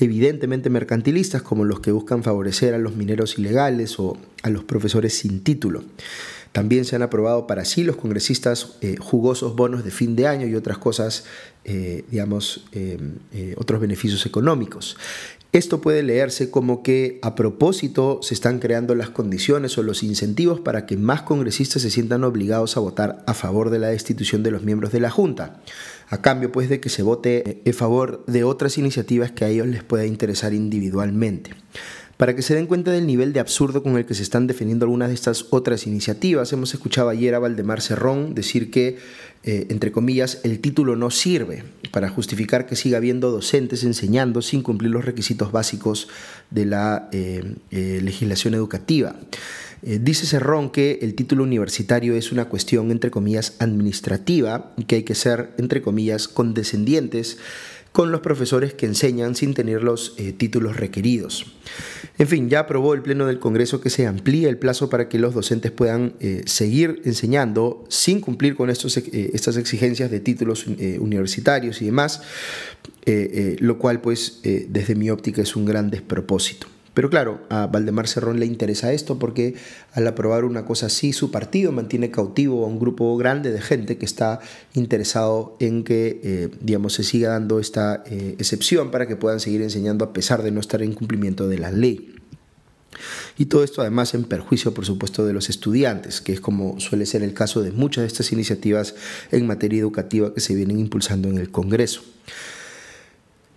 evidentemente 0.03 0.71
mercantilistas 0.71 1.43
como 1.43 1.65
los 1.65 1.81
que 1.81 1.93
buscan 1.93 2.23
favorecer 2.23 2.75
a 2.75 2.79
los 2.79 2.97
mineros 2.97 3.39
ilegales 3.39 3.99
o 3.99 4.17
a 4.43 4.51
los 4.51 4.65
profesores 4.65 5.15
sin 5.15 5.43
título. 5.43 5.83
También 6.53 6.85
se 6.85 6.97
han 6.97 7.03
aprobado 7.03 7.47
para 7.47 7.65
sí 7.65 7.85
los 7.85 7.97
congresistas 7.97 8.77
eh, 8.81 8.97
jugosos 8.99 9.55
bonos 9.55 9.85
de 9.85 9.91
fin 9.91 10.17
de 10.17 10.27
año 10.27 10.47
y 10.47 10.55
otras 10.57 10.79
cosas, 10.79 11.25
eh, 11.65 12.05
digamos, 12.11 12.65
eh, 12.73 12.99
otros 13.57 13.81
beneficios 13.81 14.27
económicos. 14.27 14.97
Esto 15.53 15.81
puede 15.81 16.05
leerse 16.05 16.51
como 16.51 16.85
que 16.85 17.19
a 17.23 17.35
propósito 17.35 18.21
se 18.23 18.35
están 18.35 18.61
creando 18.61 18.95
las 18.95 19.11
condiciones 19.11 19.77
o 19.79 19.83
los 19.83 20.05
incentivos 20.05 20.61
para 20.61 20.87
que 20.87 20.97
más 20.97 21.23
congresistas 21.23 21.83
se 21.83 21.91
sientan 21.91 22.23
obligados 22.23 22.77
a 22.77 22.81
votar 22.81 23.25
a 23.27 23.35
favor 23.35 23.71
de 23.71 23.81
la 23.81 23.89
destitución 23.89 24.45
de 24.45 24.53
los 24.53 24.63
miembros 24.63 24.93
de 24.93 25.01
la 25.01 25.11
Junta 25.11 25.61
a 26.11 26.21
cambio 26.21 26.53
pues 26.53 26.69
de 26.69 26.81
que 26.81 26.89
se 26.89 27.03
vote 27.03 27.63
en 27.65 27.75
favor 27.75 28.25
de 28.27 28.45
otras 28.45 28.77
iniciativas 28.79 29.31
que 29.31 29.45
a 29.45 29.49
ellos 29.49 29.69
les 29.69 29.85
pueda 29.85 30.05
interesar 30.05 30.53
individualmente. 30.53 31.53
Para 32.21 32.37
que 32.37 32.43
se 32.43 32.55
den 32.55 32.67
cuenta 32.67 32.91
del 32.93 33.07
nivel 33.07 33.33
de 33.33 33.41
absurdo 33.41 33.83
con 33.83 33.97
el 33.97 34.05
que 34.05 34.13
se 34.13 34.23
están 34.23 34.47
defendiendo 34.47 34.85
algunas 34.85 35.09
de 35.09 35.15
estas 35.15 35.47
otras 35.49 35.87
iniciativas, 35.87 36.53
hemos 36.53 36.75
escuchado 36.75 37.09
ayer 37.09 37.35
a 37.35 37.39
Valdemar 37.39 37.81
Cerrón 37.81 38.35
decir 38.35 38.71
que, 38.71 38.99
eh, 39.43 39.67
entre 39.71 39.91
comillas, 39.91 40.39
el 40.45 40.61
título 40.61 40.97
no 40.97 41.11
sirve 41.11 41.65
para 41.93 42.11
justificar 42.11 42.67
que 42.67 42.77
siga 42.77 42.99
habiendo 42.99 43.31
docentes 43.31 43.85
enseñando 43.85 44.43
sin 44.43 44.63
cumplir 44.63 44.91
los 44.91 45.07
requisitos 45.07 45.51
básicos 45.51 46.09
de 46.51 46.67
la 46.67 47.09
eh, 47.11 47.55
eh, 47.71 48.01
legislación 48.03 48.53
educativa. 48.53 49.17
Dice 49.83 50.27
Cerrón 50.27 50.69
que 50.69 50.99
el 51.01 51.15
título 51.15 51.43
universitario 51.43 52.15
es 52.15 52.33
una 52.33 52.51
cuestión, 52.51 52.91
entre 52.91 53.11
comillas, 53.11 53.55
administrativa 53.61 54.75
y 54.77 54.85
que 54.85 54.97
hay 54.97 55.03
que 55.05 55.15
ser, 55.15 55.53
entre 55.57 55.81
comillas, 55.81 56.29
condescendientes 56.29 57.39
con 57.93 58.13
los 58.13 58.21
profesores 58.21 58.75
que 58.75 58.87
enseñan 58.87 59.35
sin 59.35 59.55
tener 59.55 59.83
los 59.83 60.15
eh, 60.17 60.33
títulos 60.33 60.77
requeridos. 60.77 61.47
En 62.19 62.29
fin, 62.29 62.49
ya 62.49 62.61
aprobó 62.61 62.95
el 62.95 63.03
Pleno 63.03 63.27
del 63.27 63.39
Congreso 63.39 63.81
que 63.81 63.91
se 63.91 64.07
amplíe 64.07 64.49
el 64.49 64.59
plazo 64.59 64.89
para 64.91 65.09
que 65.09 65.19
los 65.19 65.35
docentes 65.35 65.73
puedan 65.73 66.15
eh, 66.21 66.43
seguir 66.47 67.01
enseñando 67.05 67.85
sin 67.89 68.21
cumplir 68.21 68.55
con 68.55 68.71
estos, 68.71 68.97
estas 68.97 69.57
exigencias 69.57 70.11
de 70.11 70.21
títulos 70.21 70.67
universitarios 70.67 71.81
y 71.83 71.87
demás, 71.87 72.23
lo 73.07 73.79
cual 73.79 74.01
pues 74.01 74.41
desde 74.43 74.95
mi 74.95 75.11
óptica 75.11 75.43
es 75.43 75.57
un 75.57 75.65
gran 75.65 75.91
despropósito. 75.91 76.67
Pero 76.95 77.09
claro, 77.09 77.41
a 77.51 77.67
Valdemar 77.67 78.09
Cerrón 78.09 78.41
le 78.41 78.47
interesa 78.47 78.93
esto 78.93 79.19
porque 79.19 79.55
al 79.93 80.07
aprobar 80.07 80.45
una 80.45 80.65
cosa 80.65 80.87
así, 80.87 81.13
su 81.13 81.31
partido 81.31 81.71
mantiene 81.71 82.11
cautivo 82.11 82.65
a 82.65 82.69
un 82.69 82.81
grupo 82.81 83.17
grande 83.17 83.53
de 83.53 83.61
gente 83.61 83.97
que 83.97 84.05
está 84.05 84.41
interesado 84.75 85.57
en 85.61 85.85
que, 85.85 86.21
eh, 86.25 86.49
digamos, 86.61 86.95
se 86.95 87.05
siga 87.05 87.31
dando 87.31 87.61
esta 87.61 88.03
eh, 88.07 88.35
excepción 88.39 88.91
para 88.91 89.07
que 89.07 89.17
puedan 89.17 89.39
seguir 89.39 89.63
enseñando 89.63 90.05
a 90.05 90.13
pesar 90.13 90.43
de 90.43 90.51
no 90.51 90.61
estar 90.61 90.83
en 90.83 90.93
cumplimiento 90.93 91.49
de 91.49 91.59
la 91.59 91.71
ley. 91.71 92.15
Y 93.39 93.47
todo 93.47 93.63
esto 93.63 93.81
además 93.81 94.15
en 94.15 94.25
perjuicio, 94.25 94.75
por 94.75 94.85
supuesto, 94.85 95.25
de 95.25 95.33
los 95.33 95.49
estudiantes, 95.49 96.21
que 96.21 96.33
es 96.33 96.41
como 96.41 96.79
suele 96.81 97.07
ser 97.07 97.23
el 97.23 97.35
caso 97.35 97.63
de 97.63 97.71
muchas 97.71 98.03
de 98.03 98.09
estas 98.09 98.33
iniciativas 98.33 98.95
en 99.31 99.47
materia 99.47 99.79
educativa 99.79 100.35
que 100.35 100.41
se 100.41 100.55
vienen 100.55 100.79
impulsando 100.79 101.29
en 101.29 101.39
el 101.39 101.51
Congreso. 101.51 102.03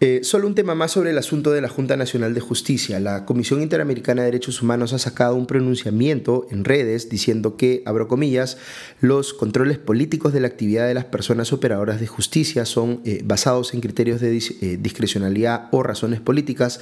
Eh, 0.06 0.20
solo 0.26 0.48
un 0.48 0.54
tema 0.54 0.76
más 0.76 0.92
sobre 0.92 1.12
el 1.12 1.18
asunto 1.18 1.54
de 1.54 1.62
la 1.62 1.70
Junta 1.70 1.96
Nacional 1.96 2.34
de 2.34 2.42
Justicia. 2.42 3.00
La 3.00 3.24
Comisión 3.24 3.62
Interamericana 3.62 4.22
de 4.22 4.26
Derechos 4.26 4.62
Humanos 4.62 4.92
ha 4.92 5.00
sacado 5.00 5.36
un 5.36 5.46
pronunciamiento 5.46 6.46
en 6.52 6.66
redes 6.66 7.08
diciendo 7.08 7.56
que, 7.56 7.84
abro 7.86 8.10
comillas, 8.10 8.58
los 9.00 9.34
controles 9.34 9.78
políticos 9.78 10.34
de 10.34 10.42
la 10.42 10.48
actividad 10.48 10.90
de 10.90 10.94
las 10.94 11.06
personas 11.06 11.54
operadoras 11.54 12.02
de 12.02 12.08
justicia 12.08 12.66
son 12.66 13.00
eh, 13.06 13.22
basados 13.24 13.74
en 13.74 13.80
criterios 13.80 14.20
de 14.20 14.36
eh, 14.36 14.78
discrecionalidad 14.78 15.70
o 15.72 15.84
razones 15.84 16.20
políticas, 16.20 16.82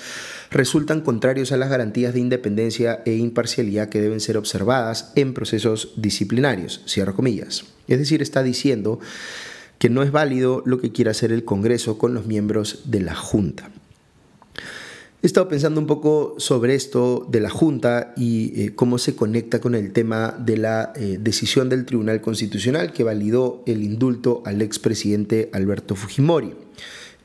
resultan 0.50 1.02
contrarios 1.02 1.52
a 1.52 1.58
las 1.58 1.70
garantías 1.70 2.16
de 2.16 2.22
independencia 2.22 3.04
e 3.06 3.14
imparcialidad 3.14 3.90
que 3.90 4.02
deben 4.02 4.20
ser 4.20 4.36
observadas 4.36 5.12
en 5.16 5.36
procesos 5.36 5.94
disciplinarios. 5.96 6.82
Cierro 6.88 7.16
comillas. 7.16 7.66
Es 7.88 8.00
decir, 8.00 8.24
está 8.24 8.42
diciendo 8.42 9.00
que 9.82 9.90
no 9.90 10.04
es 10.04 10.12
válido 10.12 10.62
lo 10.68 10.80
que 10.80 10.92
quiera 10.92 11.10
hacer 11.10 11.32
el 11.32 11.44
Congreso 11.44 11.98
con 11.98 12.14
los 12.14 12.28
miembros 12.28 12.84
de 12.86 13.02
la 13.02 13.16
Junta. 13.16 13.72
He 15.24 15.26
estado 15.26 15.50
pensando 15.50 15.82
un 15.82 15.88
poco 15.88 16.36
sobre 16.38 16.76
esto 16.76 17.26
de 17.32 17.40
la 17.40 17.50
Junta 17.50 18.14
y 18.16 18.62
eh, 18.62 18.76
cómo 18.76 19.00
se 19.00 19.16
conecta 19.16 19.60
con 19.60 19.74
el 19.74 19.92
tema 19.92 20.36
de 20.38 20.58
la 20.58 20.94
eh, 20.96 21.18
decisión 21.20 21.68
del 21.68 21.86
Tribunal 21.86 22.22
Constitucional 22.22 22.94
que 22.94 23.04
validó 23.04 23.64
el 23.66 23.82
indulto 23.82 24.44
al 24.46 24.62
expresidente 24.62 25.50
Alberto 25.52 25.96
Fujimori. 25.96 26.54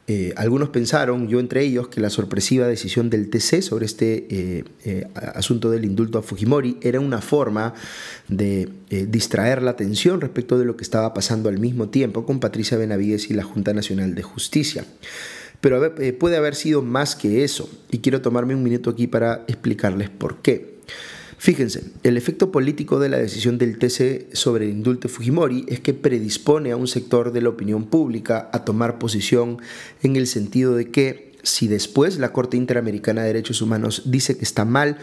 Eh, 0.08 0.32
algunos 0.36 0.68
pensaron, 0.68 1.26
yo 1.26 1.40
entre 1.40 1.62
ellos, 1.64 1.88
que 1.88 2.00
la 2.00 2.10
sorpresiva 2.10 2.68
decisión 2.68 3.10
del 3.10 3.28
TC 3.28 3.60
sobre 3.60 3.86
este 3.86 4.26
eh, 4.30 4.64
eh, 4.84 5.08
asunto 5.34 5.68
del 5.70 5.84
indulto 5.84 6.18
a 6.18 6.22
Fujimori 6.22 6.76
era 6.80 7.00
una 7.00 7.20
forma 7.20 7.75
de 8.28 8.68
distraer 9.08 9.62
la 9.62 9.72
atención 9.72 10.20
respecto 10.20 10.58
de 10.58 10.64
lo 10.64 10.76
que 10.76 10.84
estaba 10.84 11.12
pasando 11.12 11.48
al 11.48 11.58
mismo 11.58 11.88
tiempo 11.88 12.25
con 12.25 12.38
Patricia 12.38 12.78
Benavides 12.78 13.30
y 13.30 13.34
la 13.34 13.42
Junta 13.42 13.75
Nacional 13.75 14.14
de 14.14 14.22
Justicia. 14.22 14.84
Pero 15.60 15.94
puede 16.18 16.36
haber 16.36 16.54
sido 16.54 16.82
más 16.82 17.16
que 17.16 17.42
eso, 17.42 17.68
y 17.90 17.98
quiero 17.98 18.20
tomarme 18.20 18.54
un 18.54 18.62
minuto 18.62 18.90
aquí 18.90 19.08
para 19.08 19.44
explicarles 19.48 20.10
por 20.10 20.40
qué. 20.40 20.76
Fíjense, 21.38 21.85
el 22.02 22.16
efecto 22.16 22.50
político 22.50 22.99
de 22.99 23.11
la 23.11 23.19
decisión 23.19 23.59
del 23.59 23.78
TC 23.78 24.35
sobre 24.35 24.64
el 24.64 24.71
indulto 24.71 25.09
Fujimori 25.09 25.66
es 25.69 25.81
que 25.81 25.93
predispone 25.93 26.73
a 26.73 26.76
un 26.76 26.88
sector 26.88 27.31
de 27.31 27.43
la 27.43 27.50
opinión 27.50 27.87
pública 27.87 28.49
a 28.52 28.64
tomar 28.64 28.99
posición 28.99 29.59
en 30.02 30.16
el 30.16 30.26
sentido 30.26 30.75
de 30.75 30.90
que 30.90 31.33
si 31.43 31.69
después 31.69 32.19
la 32.19 32.33
Corte 32.33 32.57
Interamericana 32.57 33.23
de 33.23 33.28
Derechos 33.28 33.61
Humanos 33.61 34.02
dice 34.07 34.37
que 34.37 34.45
está 34.45 34.64
mal 34.64 34.99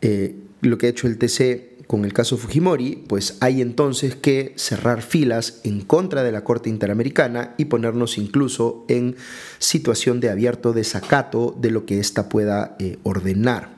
eh, 0.00 0.36
lo 0.60 0.78
que 0.78 0.86
ha 0.86 0.90
hecho 0.90 1.08
el 1.08 1.18
TC 1.18 1.74
con 1.86 2.04
el 2.04 2.12
caso 2.12 2.38
Fujimori, 2.38 3.04
pues 3.06 3.36
hay 3.40 3.60
entonces 3.60 4.16
que 4.16 4.54
cerrar 4.56 5.02
filas 5.02 5.60
en 5.64 5.82
contra 5.82 6.22
de 6.22 6.32
la 6.32 6.44
Corte 6.44 6.70
Interamericana 6.70 7.54
y 7.58 7.66
ponernos 7.66 8.16
incluso 8.16 8.84
en 8.88 9.16
situación 9.58 10.20
de 10.20 10.30
abierto 10.30 10.72
desacato 10.72 11.54
de 11.60 11.70
lo 11.70 11.84
que 11.84 11.98
ésta 11.98 12.28
pueda 12.28 12.76
eh, 12.78 12.96
ordenar. 13.02 13.74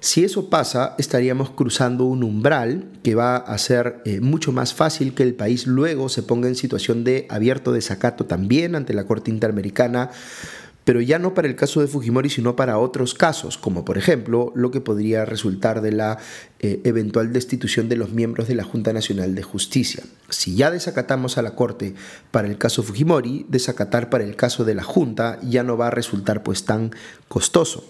Si 0.00 0.24
eso 0.24 0.48
pasa, 0.48 0.94
estaríamos 0.98 1.50
cruzando 1.50 2.04
un 2.04 2.22
umbral 2.22 2.84
que 3.02 3.16
va 3.16 3.36
a 3.36 3.38
hacer 3.38 4.00
eh, 4.04 4.20
mucho 4.20 4.52
más 4.52 4.72
fácil 4.72 5.12
que 5.12 5.24
el 5.24 5.34
país 5.34 5.66
luego 5.66 6.08
se 6.08 6.22
ponga 6.22 6.46
en 6.46 6.54
situación 6.54 7.02
de 7.02 7.26
abierto 7.28 7.72
desacato 7.72 8.24
también 8.24 8.76
ante 8.76 8.94
la 8.94 9.04
Corte 9.04 9.32
Interamericana, 9.32 10.10
pero 10.84 11.00
ya 11.00 11.18
no 11.18 11.34
para 11.34 11.48
el 11.48 11.56
caso 11.56 11.80
de 11.80 11.88
Fujimori, 11.88 12.30
sino 12.30 12.54
para 12.54 12.78
otros 12.78 13.12
casos, 13.12 13.58
como 13.58 13.84
por 13.84 13.98
ejemplo 13.98 14.52
lo 14.54 14.70
que 14.70 14.80
podría 14.80 15.24
resultar 15.24 15.80
de 15.80 15.90
la 15.90 16.18
eh, 16.60 16.80
eventual 16.84 17.32
destitución 17.32 17.88
de 17.88 17.96
los 17.96 18.12
miembros 18.12 18.46
de 18.46 18.54
la 18.54 18.64
Junta 18.64 18.92
Nacional 18.92 19.34
de 19.34 19.42
Justicia. 19.42 20.04
Si 20.28 20.54
ya 20.54 20.70
desacatamos 20.70 21.38
a 21.38 21.42
la 21.42 21.56
Corte 21.56 21.94
para 22.30 22.46
el 22.46 22.56
caso 22.56 22.84
Fujimori, 22.84 23.46
desacatar 23.48 24.10
para 24.10 24.22
el 24.22 24.36
caso 24.36 24.64
de 24.64 24.76
la 24.76 24.84
Junta 24.84 25.40
ya 25.42 25.64
no 25.64 25.76
va 25.76 25.88
a 25.88 25.90
resultar 25.90 26.44
pues 26.44 26.64
tan 26.64 26.92
costoso. 27.26 27.84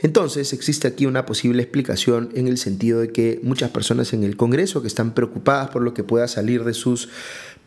Entonces 0.00 0.52
existe 0.52 0.86
aquí 0.86 1.06
una 1.06 1.26
posible 1.26 1.62
explicación 1.62 2.30
en 2.34 2.46
el 2.46 2.58
sentido 2.58 3.00
de 3.00 3.10
que 3.10 3.40
muchas 3.42 3.70
personas 3.70 4.12
en 4.12 4.22
el 4.22 4.36
Congreso 4.36 4.80
que 4.80 4.88
están 4.88 5.12
preocupadas 5.12 5.70
por 5.70 5.82
lo 5.82 5.94
que 5.94 6.04
pueda 6.04 6.28
salir 6.28 6.64
de 6.64 6.74
sus 6.74 7.08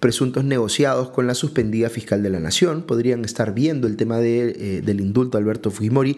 presuntos 0.01 0.43
negociados 0.43 1.11
con 1.11 1.27
la 1.27 1.35
suspendida 1.35 1.89
fiscal 1.89 2.23
de 2.23 2.31
la 2.31 2.39
Nación 2.39 2.81
podrían 2.81 3.23
estar 3.23 3.53
viendo 3.53 3.87
el 3.87 3.95
tema 3.95 4.19
eh, 4.19 4.81
del 4.83 4.99
indulto 4.99 5.37
a 5.37 5.39
Alberto 5.39 5.71
Fujimori 5.71 6.17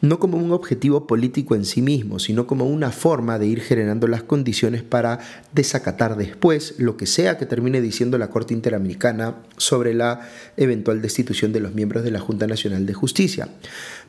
no 0.00 0.20
como 0.20 0.38
un 0.38 0.52
objetivo 0.52 1.06
político 1.06 1.54
en 1.54 1.64
sí 1.64 1.82
mismo, 1.82 2.18
sino 2.18 2.46
como 2.46 2.66
una 2.66 2.92
forma 2.92 3.38
de 3.38 3.46
ir 3.46 3.60
generando 3.60 4.06
las 4.06 4.22
condiciones 4.22 4.82
para 4.82 5.18
desacatar 5.52 6.16
después 6.16 6.74
lo 6.78 6.96
que 6.96 7.06
sea 7.06 7.38
que 7.38 7.46
termine 7.46 7.80
diciendo 7.80 8.18
la 8.18 8.30
Corte 8.30 8.54
Interamericana 8.54 9.36
sobre 9.56 9.94
la 9.94 10.28
eventual 10.56 11.02
destitución 11.02 11.52
de 11.52 11.60
los 11.60 11.74
miembros 11.74 12.04
de 12.04 12.10
la 12.10 12.20
Junta 12.20 12.46
Nacional 12.46 12.86
de 12.86 12.94
Justicia. 12.94 13.48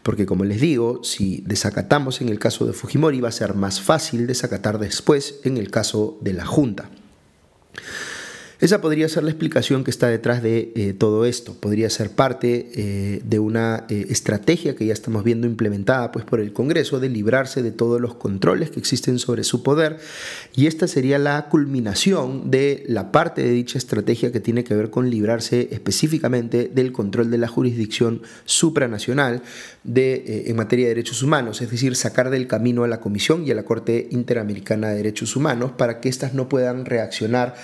Porque 0.03 0.25
como 0.25 0.45
les 0.45 0.61
digo, 0.61 1.03
si 1.03 1.43
desacatamos 1.47 2.21
en 2.21 2.29
el 2.29 2.37
caso 2.37 2.67
de 2.67 2.73
Fujimori 2.73 3.21
va 3.21 3.29
a 3.29 3.31
ser 3.31 3.55
más 3.55 3.81
fácil 3.81 4.27
desacatar 4.27 4.79
después 4.79 5.39
en 5.43 5.57
el 5.57 5.71
caso 5.71 6.17
de 6.21 6.33
la 6.33 6.45
Junta. 6.45 6.89
Esa 8.59 8.81
podría 8.81 9.07
ser 9.07 9.23
la 9.23 9.29
explicación 9.29 9.83
que 9.83 9.91
está 9.91 10.07
detrás 10.07 10.41
de 10.41 10.71
eh, 10.75 10.93
todo 10.97 11.25
esto. 11.25 11.53
Podría 11.53 11.91
ser 11.91 12.09
parte 12.09 12.71
eh, 12.73 13.21
de 13.23 13.37
una 13.37 13.85
eh, 13.87 14.07
estrategia 14.09 14.75
que 14.75 14.87
ya 14.87 14.93
estamos 14.93 15.23
viendo 15.23 15.45
implementada 15.45 16.11
pues, 16.11 16.25
por 16.25 16.39
el 16.39 16.53
Congreso 16.53 16.99
de 16.99 17.07
librarse 17.09 17.61
de 17.61 17.71
todos 17.71 18.01
los 18.01 18.15
controles 18.15 18.71
que 18.71 18.79
existen 18.79 19.19
sobre 19.19 19.43
su 19.43 19.61
poder. 19.61 19.99
Y 20.55 20.65
esta 20.65 20.87
sería 20.87 21.19
la 21.19 21.49
culminación 21.49 22.49
de 22.49 22.83
la 22.87 23.11
parte 23.11 23.43
de 23.43 23.51
dicha 23.51 23.77
estrategia 23.77 24.31
que 24.31 24.39
tiene 24.39 24.63
que 24.63 24.73
ver 24.73 24.89
con 24.89 25.11
librarse 25.11 25.69
específicamente 25.71 26.71
del 26.73 26.91
control 26.91 27.29
de 27.29 27.37
la 27.37 27.47
jurisdicción 27.47 28.23
supranacional 28.45 29.43
de, 29.83 30.45
en 30.47 30.55
materia 30.55 30.85
de 30.85 30.95
derechos 30.95 31.21
humanos, 31.21 31.61
es 31.61 31.69
decir, 31.69 31.95
sacar 31.95 32.31
del 32.31 32.47
camino 32.47 32.83
a 32.83 32.87
la 32.87 32.99
Comisión 33.01 33.45
y 33.45 33.51
a 33.51 33.55
la 33.55 33.63
Corte 33.63 34.07
Interamericana 34.09 34.89
de 34.89 34.95
Derechos 34.95 35.35
Humanos 35.35 35.73
para 35.77 35.99
que 35.99 36.09
éstas 36.09 36.33
no 36.33 36.49
puedan 36.49 36.85
reaccionar 36.85 37.55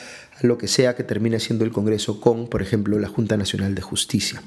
lo 0.41 0.57
que 0.57 0.67
sea 0.67 0.95
que 0.95 1.03
termine 1.03 1.39
siendo 1.39 1.65
el 1.65 1.71
Congreso 1.71 2.19
con, 2.19 2.47
por 2.47 2.61
ejemplo, 2.61 2.99
la 2.99 3.07
Junta 3.07 3.37
Nacional 3.37 3.75
de 3.75 3.81
Justicia. 3.81 4.41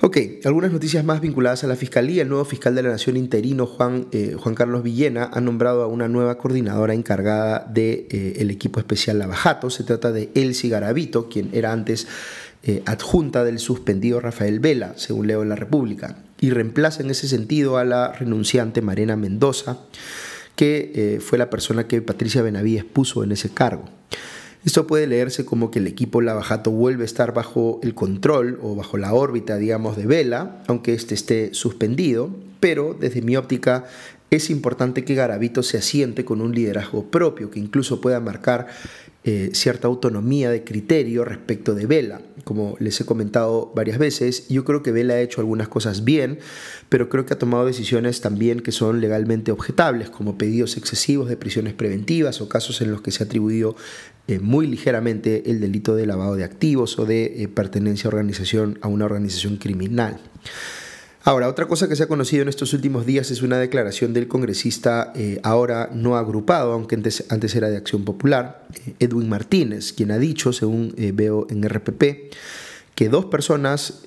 Ok, 0.00 0.16
algunas 0.44 0.70
noticias 0.70 1.04
más 1.04 1.20
vinculadas 1.20 1.64
a 1.64 1.66
la 1.66 1.74
Fiscalía. 1.74 2.22
El 2.22 2.28
nuevo 2.28 2.44
fiscal 2.44 2.72
de 2.72 2.84
la 2.84 2.90
Nación 2.90 3.16
interino, 3.16 3.66
Juan, 3.66 4.06
eh, 4.12 4.36
Juan 4.38 4.54
Carlos 4.54 4.84
Villena, 4.84 5.28
ha 5.32 5.40
nombrado 5.40 5.82
a 5.82 5.88
una 5.88 6.06
nueva 6.06 6.38
coordinadora 6.38 6.94
encargada 6.94 7.66
del 7.66 8.06
de, 8.06 8.36
eh, 8.38 8.46
equipo 8.48 8.78
especial 8.78 9.18
Lavajato. 9.18 9.70
Se 9.70 9.82
trata 9.82 10.12
de 10.12 10.30
Elsie 10.36 10.70
Garavito, 10.70 11.28
quien 11.28 11.50
era 11.52 11.72
antes 11.72 12.06
eh, 12.62 12.80
adjunta 12.86 13.42
del 13.42 13.58
suspendido 13.58 14.20
Rafael 14.20 14.60
Vela, 14.60 14.92
según 14.94 15.26
leo 15.26 15.42
en 15.42 15.48
la 15.48 15.56
República, 15.56 16.18
y 16.40 16.50
reemplaza 16.50 17.02
en 17.02 17.10
ese 17.10 17.26
sentido 17.26 17.76
a 17.76 17.84
la 17.84 18.12
renunciante 18.12 18.82
Marena 18.82 19.16
Mendoza, 19.16 19.78
que 20.54 21.18
fue 21.20 21.38
la 21.38 21.50
persona 21.50 21.88
que 21.88 22.02
Patricia 22.02 22.42
Benavides 22.42 22.84
puso 22.84 23.24
en 23.24 23.32
ese 23.32 23.50
cargo. 23.50 23.88
Esto 24.68 24.86
puede 24.86 25.06
leerse 25.06 25.46
como 25.46 25.70
que 25.70 25.78
el 25.78 25.86
equipo 25.86 26.20
Lavajato 26.20 26.70
vuelve 26.70 27.04
a 27.04 27.06
estar 27.06 27.32
bajo 27.32 27.80
el 27.82 27.94
control 27.94 28.58
o 28.62 28.74
bajo 28.74 28.98
la 28.98 29.14
órbita, 29.14 29.56
digamos, 29.56 29.96
de 29.96 30.04
Vela, 30.04 30.62
aunque 30.66 30.92
éste 30.92 31.14
esté 31.14 31.54
suspendido, 31.54 32.28
pero 32.60 32.92
desde 32.92 33.22
mi 33.22 33.34
óptica 33.34 33.86
es 34.30 34.50
importante 34.50 35.04
que 35.04 35.14
Garavito 35.14 35.62
se 35.62 35.78
asiente 35.78 36.26
con 36.26 36.42
un 36.42 36.54
liderazgo 36.54 37.06
propio, 37.06 37.50
que 37.50 37.58
incluso 37.58 38.02
pueda 38.02 38.20
marcar 38.20 38.66
eh, 39.24 39.50
cierta 39.52 39.88
autonomía 39.88 40.50
de 40.50 40.64
criterio 40.64 41.24
respecto 41.24 41.74
de 41.74 41.86
Vela. 41.86 42.22
Como 42.44 42.76
les 42.78 43.00
he 43.00 43.04
comentado 43.04 43.72
varias 43.74 43.98
veces, 43.98 44.48
yo 44.48 44.64
creo 44.64 44.82
que 44.82 44.92
Vela 44.92 45.14
ha 45.14 45.20
hecho 45.20 45.40
algunas 45.40 45.68
cosas 45.68 46.04
bien, 46.04 46.38
pero 46.88 47.08
creo 47.08 47.26
que 47.26 47.34
ha 47.34 47.38
tomado 47.38 47.66
decisiones 47.66 48.20
también 48.20 48.60
que 48.60 48.72
son 48.72 49.00
legalmente 49.00 49.52
objetables, 49.52 50.08
como 50.08 50.38
pedidos 50.38 50.76
excesivos 50.76 51.28
de 51.28 51.36
prisiones 51.36 51.74
preventivas 51.74 52.40
o 52.40 52.48
casos 52.48 52.80
en 52.80 52.92
los 52.92 53.02
que 53.02 53.10
se 53.10 53.22
ha 53.22 53.26
atribuido 53.26 53.76
eh, 54.28 54.38
muy 54.38 54.66
ligeramente 54.66 55.50
el 55.50 55.60
delito 55.60 55.96
de 55.96 56.06
lavado 56.06 56.36
de 56.36 56.44
activos 56.44 56.98
o 56.98 57.04
de 57.04 57.42
eh, 57.42 57.48
pertenencia 57.48 58.08
a, 58.08 58.10
organización, 58.10 58.78
a 58.82 58.88
una 58.88 59.04
organización 59.04 59.56
criminal. 59.56 60.20
Ahora, 61.28 61.46
otra 61.50 61.68
cosa 61.68 61.90
que 61.90 61.94
se 61.94 62.04
ha 62.04 62.08
conocido 62.08 62.40
en 62.40 62.48
estos 62.48 62.72
últimos 62.72 63.04
días 63.04 63.30
es 63.30 63.42
una 63.42 63.58
declaración 63.58 64.14
del 64.14 64.28
congresista 64.28 65.12
eh, 65.14 65.38
ahora 65.42 65.90
no 65.92 66.16
agrupado, 66.16 66.72
aunque 66.72 66.94
antes, 66.94 67.54
era 67.54 67.68
de 67.68 67.76
Acción 67.76 68.02
Popular, 68.02 68.66
eh, 68.72 68.94
Edwin 68.98 69.28
Martínez, 69.28 69.92
quien 69.92 70.10
ha 70.10 70.16
dicho, 70.16 70.54
según 70.54 70.94
eh, 70.96 71.12
veo 71.14 71.46
en 71.50 71.68
RPP, 71.68 72.32
que 72.94 73.10
dos 73.10 73.26
personas, 73.26 74.00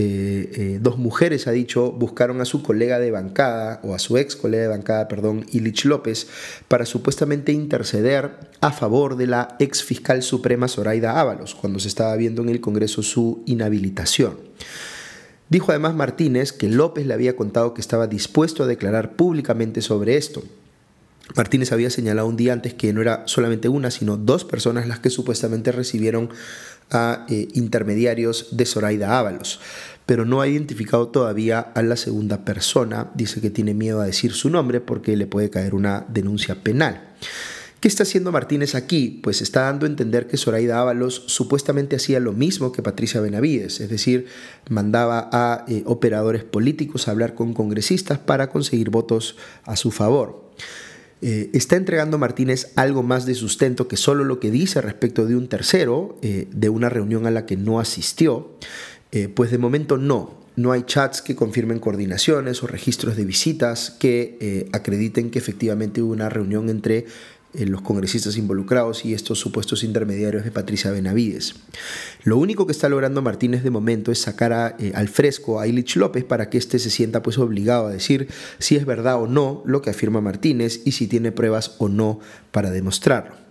dos 0.82 0.98
mujeres, 0.98 1.48
ha 1.48 1.52
dicho, 1.52 1.92
buscaron 1.94 2.42
a 2.42 2.46
su 2.46 2.62
colega 2.62 3.00
de 3.00 3.12
bancada, 3.12 3.80
o 3.84 3.94
a 3.94 4.00
su 4.00 4.18
ex 4.18 4.36
colega 4.36 4.64
de 4.64 4.70
bancada, 4.70 5.08
perdón, 5.08 5.46
Ilich 5.52 5.86
López, 5.86 6.28
para 6.68 6.86
supuestamente 6.86 7.54
interceder 7.54 8.32
a 8.60 8.72
favor 8.74 9.16
de 9.16 9.28
la 9.28 9.56
ex 9.60 9.82
fiscal 9.84 10.24
suprema 10.24 10.68
Zoraida 10.68 11.22
Ábalos, 11.22 11.56
cuando 11.56 11.80
se 11.80 11.88
estaba 11.88 12.16
viendo 12.18 12.42
en 12.42 12.50
el 12.50 12.60
Congreso 12.60 13.02
su 13.02 13.44
inhabilitación. 13.46 14.38
Dijo 15.52 15.74
además 15.74 15.94
Martínez 15.94 16.54
que 16.54 16.70
López 16.70 17.06
le 17.06 17.14
había 17.14 17.36
contado 17.36 17.74
que 17.74 17.82
estaba 17.82 18.08
dispuesto 18.08 18.64
a 18.64 18.68
declarar 18.68 19.18
públicamente 19.18 19.82
sobre 19.82 20.16
esto. 20.16 20.42
Martínez 21.36 21.74
había 21.74 21.90
señalado 21.90 22.30
un 22.30 22.38
día 22.38 22.54
antes 22.54 22.74
que 22.74 22.94
no 22.94 23.02
era 23.02 23.24
solamente 23.26 23.68
una, 23.68 23.92
sino 23.92 24.16
dos 24.16 24.46
personas 24.46 24.88
las 24.88 25.02
que 25.02 25.10
supuestamente 25.10 25.74
recibieron 25.74 26.30
a 26.90 27.26
eh, 27.28 27.50
intermediarios 27.54 28.48
de 28.52 28.66
Zoraida 28.66 29.20
Ábalos, 29.20 29.60
pero 30.06 30.24
no 30.24 30.40
ha 30.40 30.48
identificado 30.48 31.10
todavía 31.10 31.60
a 31.60 31.82
la 31.82 31.98
segunda 31.98 32.46
persona. 32.46 33.12
Dice 33.14 33.42
que 33.42 33.50
tiene 33.50 33.74
miedo 33.74 34.00
a 34.00 34.06
decir 34.06 34.32
su 34.32 34.50
nombre 34.50 34.80
porque 34.80 35.18
le 35.18 35.28
puede 35.28 35.50
caer 35.50 35.76
una 35.76 36.06
denuncia 36.08 36.64
penal. 36.64 37.10
¿Qué 37.82 37.88
está 37.88 38.04
haciendo 38.04 38.32
Martínez 38.32 38.76
aquí? 38.76 39.20
Pues 39.24 39.42
está 39.42 39.62
dando 39.62 39.88
a 39.88 39.90
entender 39.90 40.28
que 40.28 40.38
Zoraida 40.38 40.80
Ábalos 40.80 41.24
supuestamente 41.26 41.96
hacía 41.96 42.20
lo 42.20 42.32
mismo 42.32 42.72
que 42.72 42.84
Patricia 42.84 43.20
Benavides, 43.22 43.80
es 43.80 43.90
decir, 43.90 44.28
mandaba 44.70 45.28
a 45.32 45.66
eh, 45.68 45.82
operadores 45.88 46.44
políticos 46.44 47.08
a 47.08 47.12
hablar 47.12 47.34
con 47.34 47.56
congresistas 47.56 48.20
para 48.20 48.52
conseguir 48.52 48.92
votos 48.92 49.36
a 49.64 49.76
su 49.78 49.90
favor. 49.90 50.52
Eh, 51.24 51.50
está 51.54 51.76
entregando 51.76 52.20
Martínez 52.20 52.72
algo 52.76 53.02
más 53.02 53.26
de 53.26 53.34
sustento 53.34 53.88
que 53.88 53.98
solo 53.98 54.26
lo 54.26 54.40
que 54.40 54.52
dice 54.52 54.80
respecto 54.80 55.26
de 55.26 55.36
un 55.36 55.48
tercero, 55.48 56.20
eh, 56.22 56.48
de 56.52 56.70
una 56.70 56.88
reunión 56.88 57.26
a 57.26 57.32
la 57.32 57.48
que 57.48 57.58
no 57.58 57.80
asistió. 57.80 58.58
Pues 59.34 59.52
de 59.52 59.58
momento 59.58 59.98
no. 59.98 60.40
No 60.56 60.72
hay 60.72 60.84
chats 60.84 61.22
que 61.22 61.36
confirmen 61.36 61.80
coordinaciones 61.80 62.64
o 62.64 62.68
registros 62.68 63.18
de 63.18 63.26
visitas 63.26 63.92
que 64.00 64.70
acrediten 64.72 65.32
que 65.32 65.40
efectivamente 65.40 66.02
hubo 66.02 66.14
una 66.14 66.30
reunión 66.30 66.70
entre 66.70 67.08
los 67.54 67.82
congresistas 67.82 68.38
involucrados 68.38 69.06
y 69.06 69.14
estos 69.14 69.40
supuestos 69.40 69.84
intermediarios 69.84 70.44
de 70.44 70.52
Patricia 70.52 70.92
Benavides. 70.92 71.56
Lo 72.24 72.38
único 72.38 72.66
que 72.66 72.72
está 72.72 72.90
logrando 72.90 73.22
Martínez 73.22 73.64
de 73.64 73.70
momento 73.70 74.12
es 74.12 74.20
sacar 74.20 74.76
eh, 74.80 74.92
al 74.96 75.10
fresco 75.10 75.60
a 75.60 75.68
Illich 75.68 75.96
López 75.96 76.24
para 76.24 76.50
que 76.50 76.58
éste 76.58 76.80
se 76.80 76.90
sienta 76.90 77.22
pues 77.22 77.38
obligado 77.38 77.88
a 77.88 77.92
decir 77.92 78.28
si 78.60 78.76
es 78.76 78.86
verdad 78.86 79.22
o 79.22 79.28
no 79.28 79.64
lo 79.66 79.82
que 79.82 79.90
afirma 79.90 80.22
Martínez 80.22 80.82
y 80.86 80.94
si 80.94 81.08
tiene 81.08 81.32
pruebas 81.32 81.76
o 81.80 81.90
no 81.90 82.20
para 82.52 82.72
demostrarlo. 82.72 83.42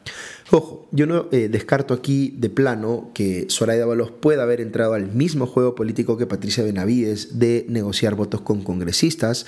Ojo, 0.52 0.88
yo 0.90 1.06
no 1.06 1.26
eh, 1.30 1.48
descarto 1.48 1.94
aquí 1.94 2.34
de 2.36 2.50
plano 2.50 3.10
que 3.14 3.46
Zoraida 3.48 3.86
Balos 3.86 4.10
pueda 4.10 4.42
haber 4.42 4.60
entrado 4.60 4.94
al 4.94 5.12
mismo 5.12 5.46
juego 5.46 5.76
político 5.76 6.16
que 6.16 6.26
Patricia 6.26 6.64
Benavides 6.64 7.38
de 7.38 7.66
negociar 7.68 8.16
votos 8.16 8.40
con 8.40 8.62
congresistas, 8.62 9.46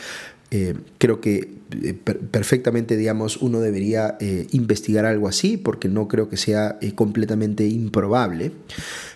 eh, 0.52 0.75
creo 0.99 1.21
que 1.21 1.54
eh, 1.82 1.94
perfectamente, 1.94 2.97
digamos, 2.97 3.38
uno 3.38 3.59
debería 3.61 4.16
investigar 4.52 5.04
algo 5.04 5.26
así, 5.26 5.56
porque 5.56 5.88
no 5.88 6.06
creo 6.06 6.28
que 6.28 6.37
sea 6.37 6.78
completamente 6.94 7.66
improbable. 7.66 8.52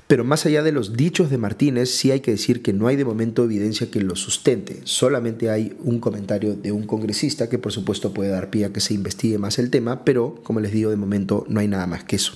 Pero 0.07 0.23
más 0.23 0.47
allá 0.47 0.63
de 0.63 0.71
los 0.71 0.97
dichos 0.97 1.31
de 1.31 1.39
Martínez, 1.39 1.91
sí 1.91 2.13
hay 2.13 2.21
que 2.21 2.31
decir 2.31 2.63
que 2.63 2.73
no 2.73 2.87
hay 2.87 2.95
de 2.95 3.05
momento 3.05 3.43
evidencia 3.43 3.91
que 3.91 4.01
lo 4.01 4.15
sustente. 4.15 4.81
Solamente 4.85 5.51
hay 5.51 5.77
un 5.81 5.99
comentario 5.99 6.55
de 6.55 6.71
un 6.71 6.87
congresista 6.87 7.49
que 7.49 7.59
por 7.59 7.73
supuesto 7.73 8.15
puede 8.15 8.31
dar 8.31 8.51
pie 8.51 8.67
a 8.67 8.73
que 8.73 8.81
se 8.81 8.95
investigue 8.95 9.39
más 9.39 9.59
el 9.59 9.71
tema, 9.71 10.05
pero 10.05 10.37
como 10.45 10.61
les 10.61 10.73
digo, 10.73 10.91
de 10.91 10.97
momento 10.97 11.45
no 11.49 11.59
hay 11.59 11.67
nada 11.67 11.89
más 11.89 12.05
que 12.05 12.17
eso. 12.17 12.35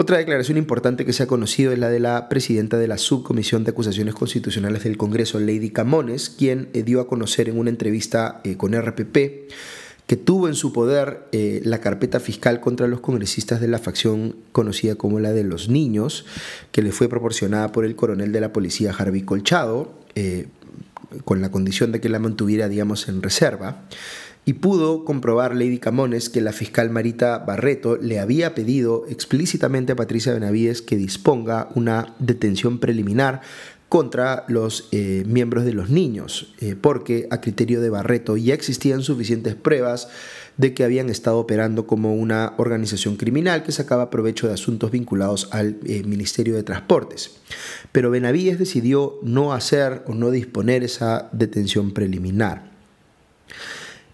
Otra 0.00 0.18
declaración 0.18 0.56
importante 0.56 1.04
que 1.04 1.12
se 1.12 1.24
ha 1.24 1.26
conocido 1.26 1.72
es 1.72 1.78
la 1.78 1.90
de 1.90 1.98
la 1.98 2.28
presidenta 2.28 2.78
de 2.78 2.86
la 2.86 2.98
Subcomisión 2.98 3.64
de 3.64 3.72
Acusaciones 3.72 4.14
Constitucionales 4.14 4.84
del 4.84 4.96
Congreso, 4.96 5.40
Lady 5.40 5.70
Camones, 5.70 6.30
quien 6.30 6.68
eh, 6.72 6.84
dio 6.84 7.00
a 7.00 7.08
conocer 7.08 7.48
en 7.48 7.58
una 7.58 7.70
entrevista 7.70 8.40
eh, 8.44 8.56
con 8.56 8.80
RPP 8.80 9.50
que 10.08 10.16
tuvo 10.16 10.48
en 10.48 10.56
su 10.56 10.72
poder 10.72 11.28
eh, 11.30 11.60
la 11.64 11.80
carpeta 11.80 12.18
fiscal 12.18 12.60
contra 12.60 12.88
los 12.88 12.98
congresistas 12.98 13.60
de 13.60 13.68
la 13.68 13.78
facción 13.78 14.34
conocida 14.50 14.96
como 14.96 15.20
la 15.20 15.32
de 15.32 15.44
los 15.44 15.68
niños, 15.68 16.26
que 16.72 16.82
le 16.82 16.90
fue 16.90 17.08
proporcionada 17.08 17.70
por 17.70 17.84
el 17.84 17.94
coronel 17.94 18.32
de 18.32 18.40
la 18.40 18.52
policía 18.52 18.92
Harvey 18.98 19.22
Colchado, 19.22 19.94
con 21.24 21.40
la 21.40 21.52
condición 21.52 21.92
de 21.92 22.00
que 22.00 22.08
la 22.08 22.18
mantuviera, 22.18 22.68
digamos, 22.68 23.08
en 23.08 23.22
reserva 23.22 23.84
y 24.48 24.54
pudo 24.54 25.04
comprobar 25.04 25.54
Lady 25.54 25.78
Camones 25.78 26.30
que 26.30 26.40
la 26.40 26.54
fiscal 26.54 26.88
Marita 26.88 27.36
Barreto 27.36 27.98
le 27.98 28.18
había 28.18 28.54
pedido 28.54 29.04
explícitamente 29.06 29.92
a 29.92 29.96
Patricia 29.96 30.32
Benavides 30.32 30.80
que 30.80 30.96
disponga 30.96 31.68
una 31.74 32.14
detención 32.18 32.78
preliminar 32.78 33.42
contra 33.88 34.44
los 34.48 34.88
eh, 34.92 35.24
miembros 35.26 35.64
de 35.64 35.72
los 35.72 35.88
niños, 35.88 36.52
eh, 36.60 36.76
porque 36.78 37.26
a 37.30 37.40
criterio 37.40 37.80
de 37.80 37.88
Barreto 37.88 38.36
ya 38.36 38.52
existían 38.52 39.02
suficientes 39.02 39.54
pruebas 39.54 40.08
de 40.58 40.74
que 40.74 40.84
habían 40.84 41.08
estado 41.08 41.38
operando 41.38 41.86
como 41.86 42.14
una 42.14 42.52
organización 42.58 43.16
criminal 43.16 43.62
que 43.62 43.72
sacaba 43.72 44.10
provecho 44.10 44.46
de 44.46 44.54
asuntos 44.54 44.90
vinculados 44.90 45.48
al 45.52 45.78
eh, 45.86 46.02
Ministerio 46.04 46.54
de 46.54 46.64
Transportes. 46.64 47.38
Pero 47.90 48.10
Benavides 48.10 48.58
decidió 48.58 49.18
no 49.22 49.54
hacer 49.54 50.02
o 50.06 50.14
no 50.14 50.30
disponer 50.30 50.84
esa 50.84 51.30
detención 51.32 51.92
preliminar. 51.92 52.68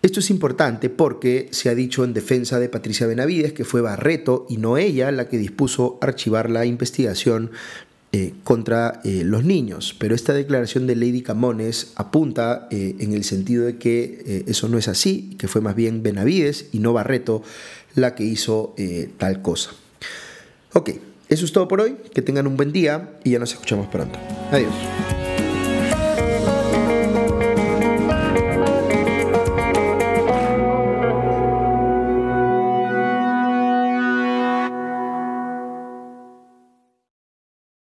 Esto 0.02 0.20
es 0.20 0.28
importante 0.28 0.90
porque 0.90 1.48
se 1.50 1.70
ha 1.70 1.74
dicho 1.74 2.04
en 2.04 2.12
defensa 2.12 2.60
de 2.60 2.68
Patricia 2.68 3.06
Benavides 3.06 3.54
que 3.54 3.64
fue 3.64 3.80
Barreto 3.80 4.44
y 4.50 4.58
no 4.58 4.76
ella 4.76 5.10
la 5.10 5.30
que 5.30 5.38
dispuso 5.38 5.98
archivar 6.02 6.50
la 6.50 6.66
investigación 6.66 7.50
eh, 8.16 8.33
contra 8.44 9.00
eh, 9.03 9.22
los 9.24 9.42
niños. 9.42 9.96
Pero 9.98 10.14
esta 10.14 10.33
declaración 10.33 10.87
de 10.87 10.94
Lady 10.94 11.20
Camones 11.20 11.94
apunta 11.96 12.68
eh, 12.70 12.94
en 13.00 13.12
el 13.12 13.24
sentido 13.24 13.64
de 13.64 13.77
que 13.77 14.44
eso 14.46 14.68
no 14.68 14.79
es 14.79 14.87
así, 14.87 15.35
que 15.37 15.48
fue 15.48 15.61
más 15.61 15.74
bien 15.74 16.05
Benavides 16.05 16.66
y 16.70 16.79
no 16.79 16.92
Barreto 16.92 17.42
la 17.96 18.14
que 18.14 18.22
hizo 18.22 18.77
tal 19.18 19.42
cosa. 19.42 19.70
Ok, 20.74 20.90
eso 21.29 21.44
es 21.44 21.50
todo 21.50 21.66
por 21.66 21.81
hoy. 21.81 21.96
Que 22.14 22.22
tengan 22.22 22.46
un 22.46 22.57
buen 22.57 22.70
día 22.70 23.18
y 23.24 23.31
ya 23.31 23.40
nos 23.40 23.53
escuchamos 23.53 23.88
pronto. 23.88 24.16
Adiós. 24.53 24.72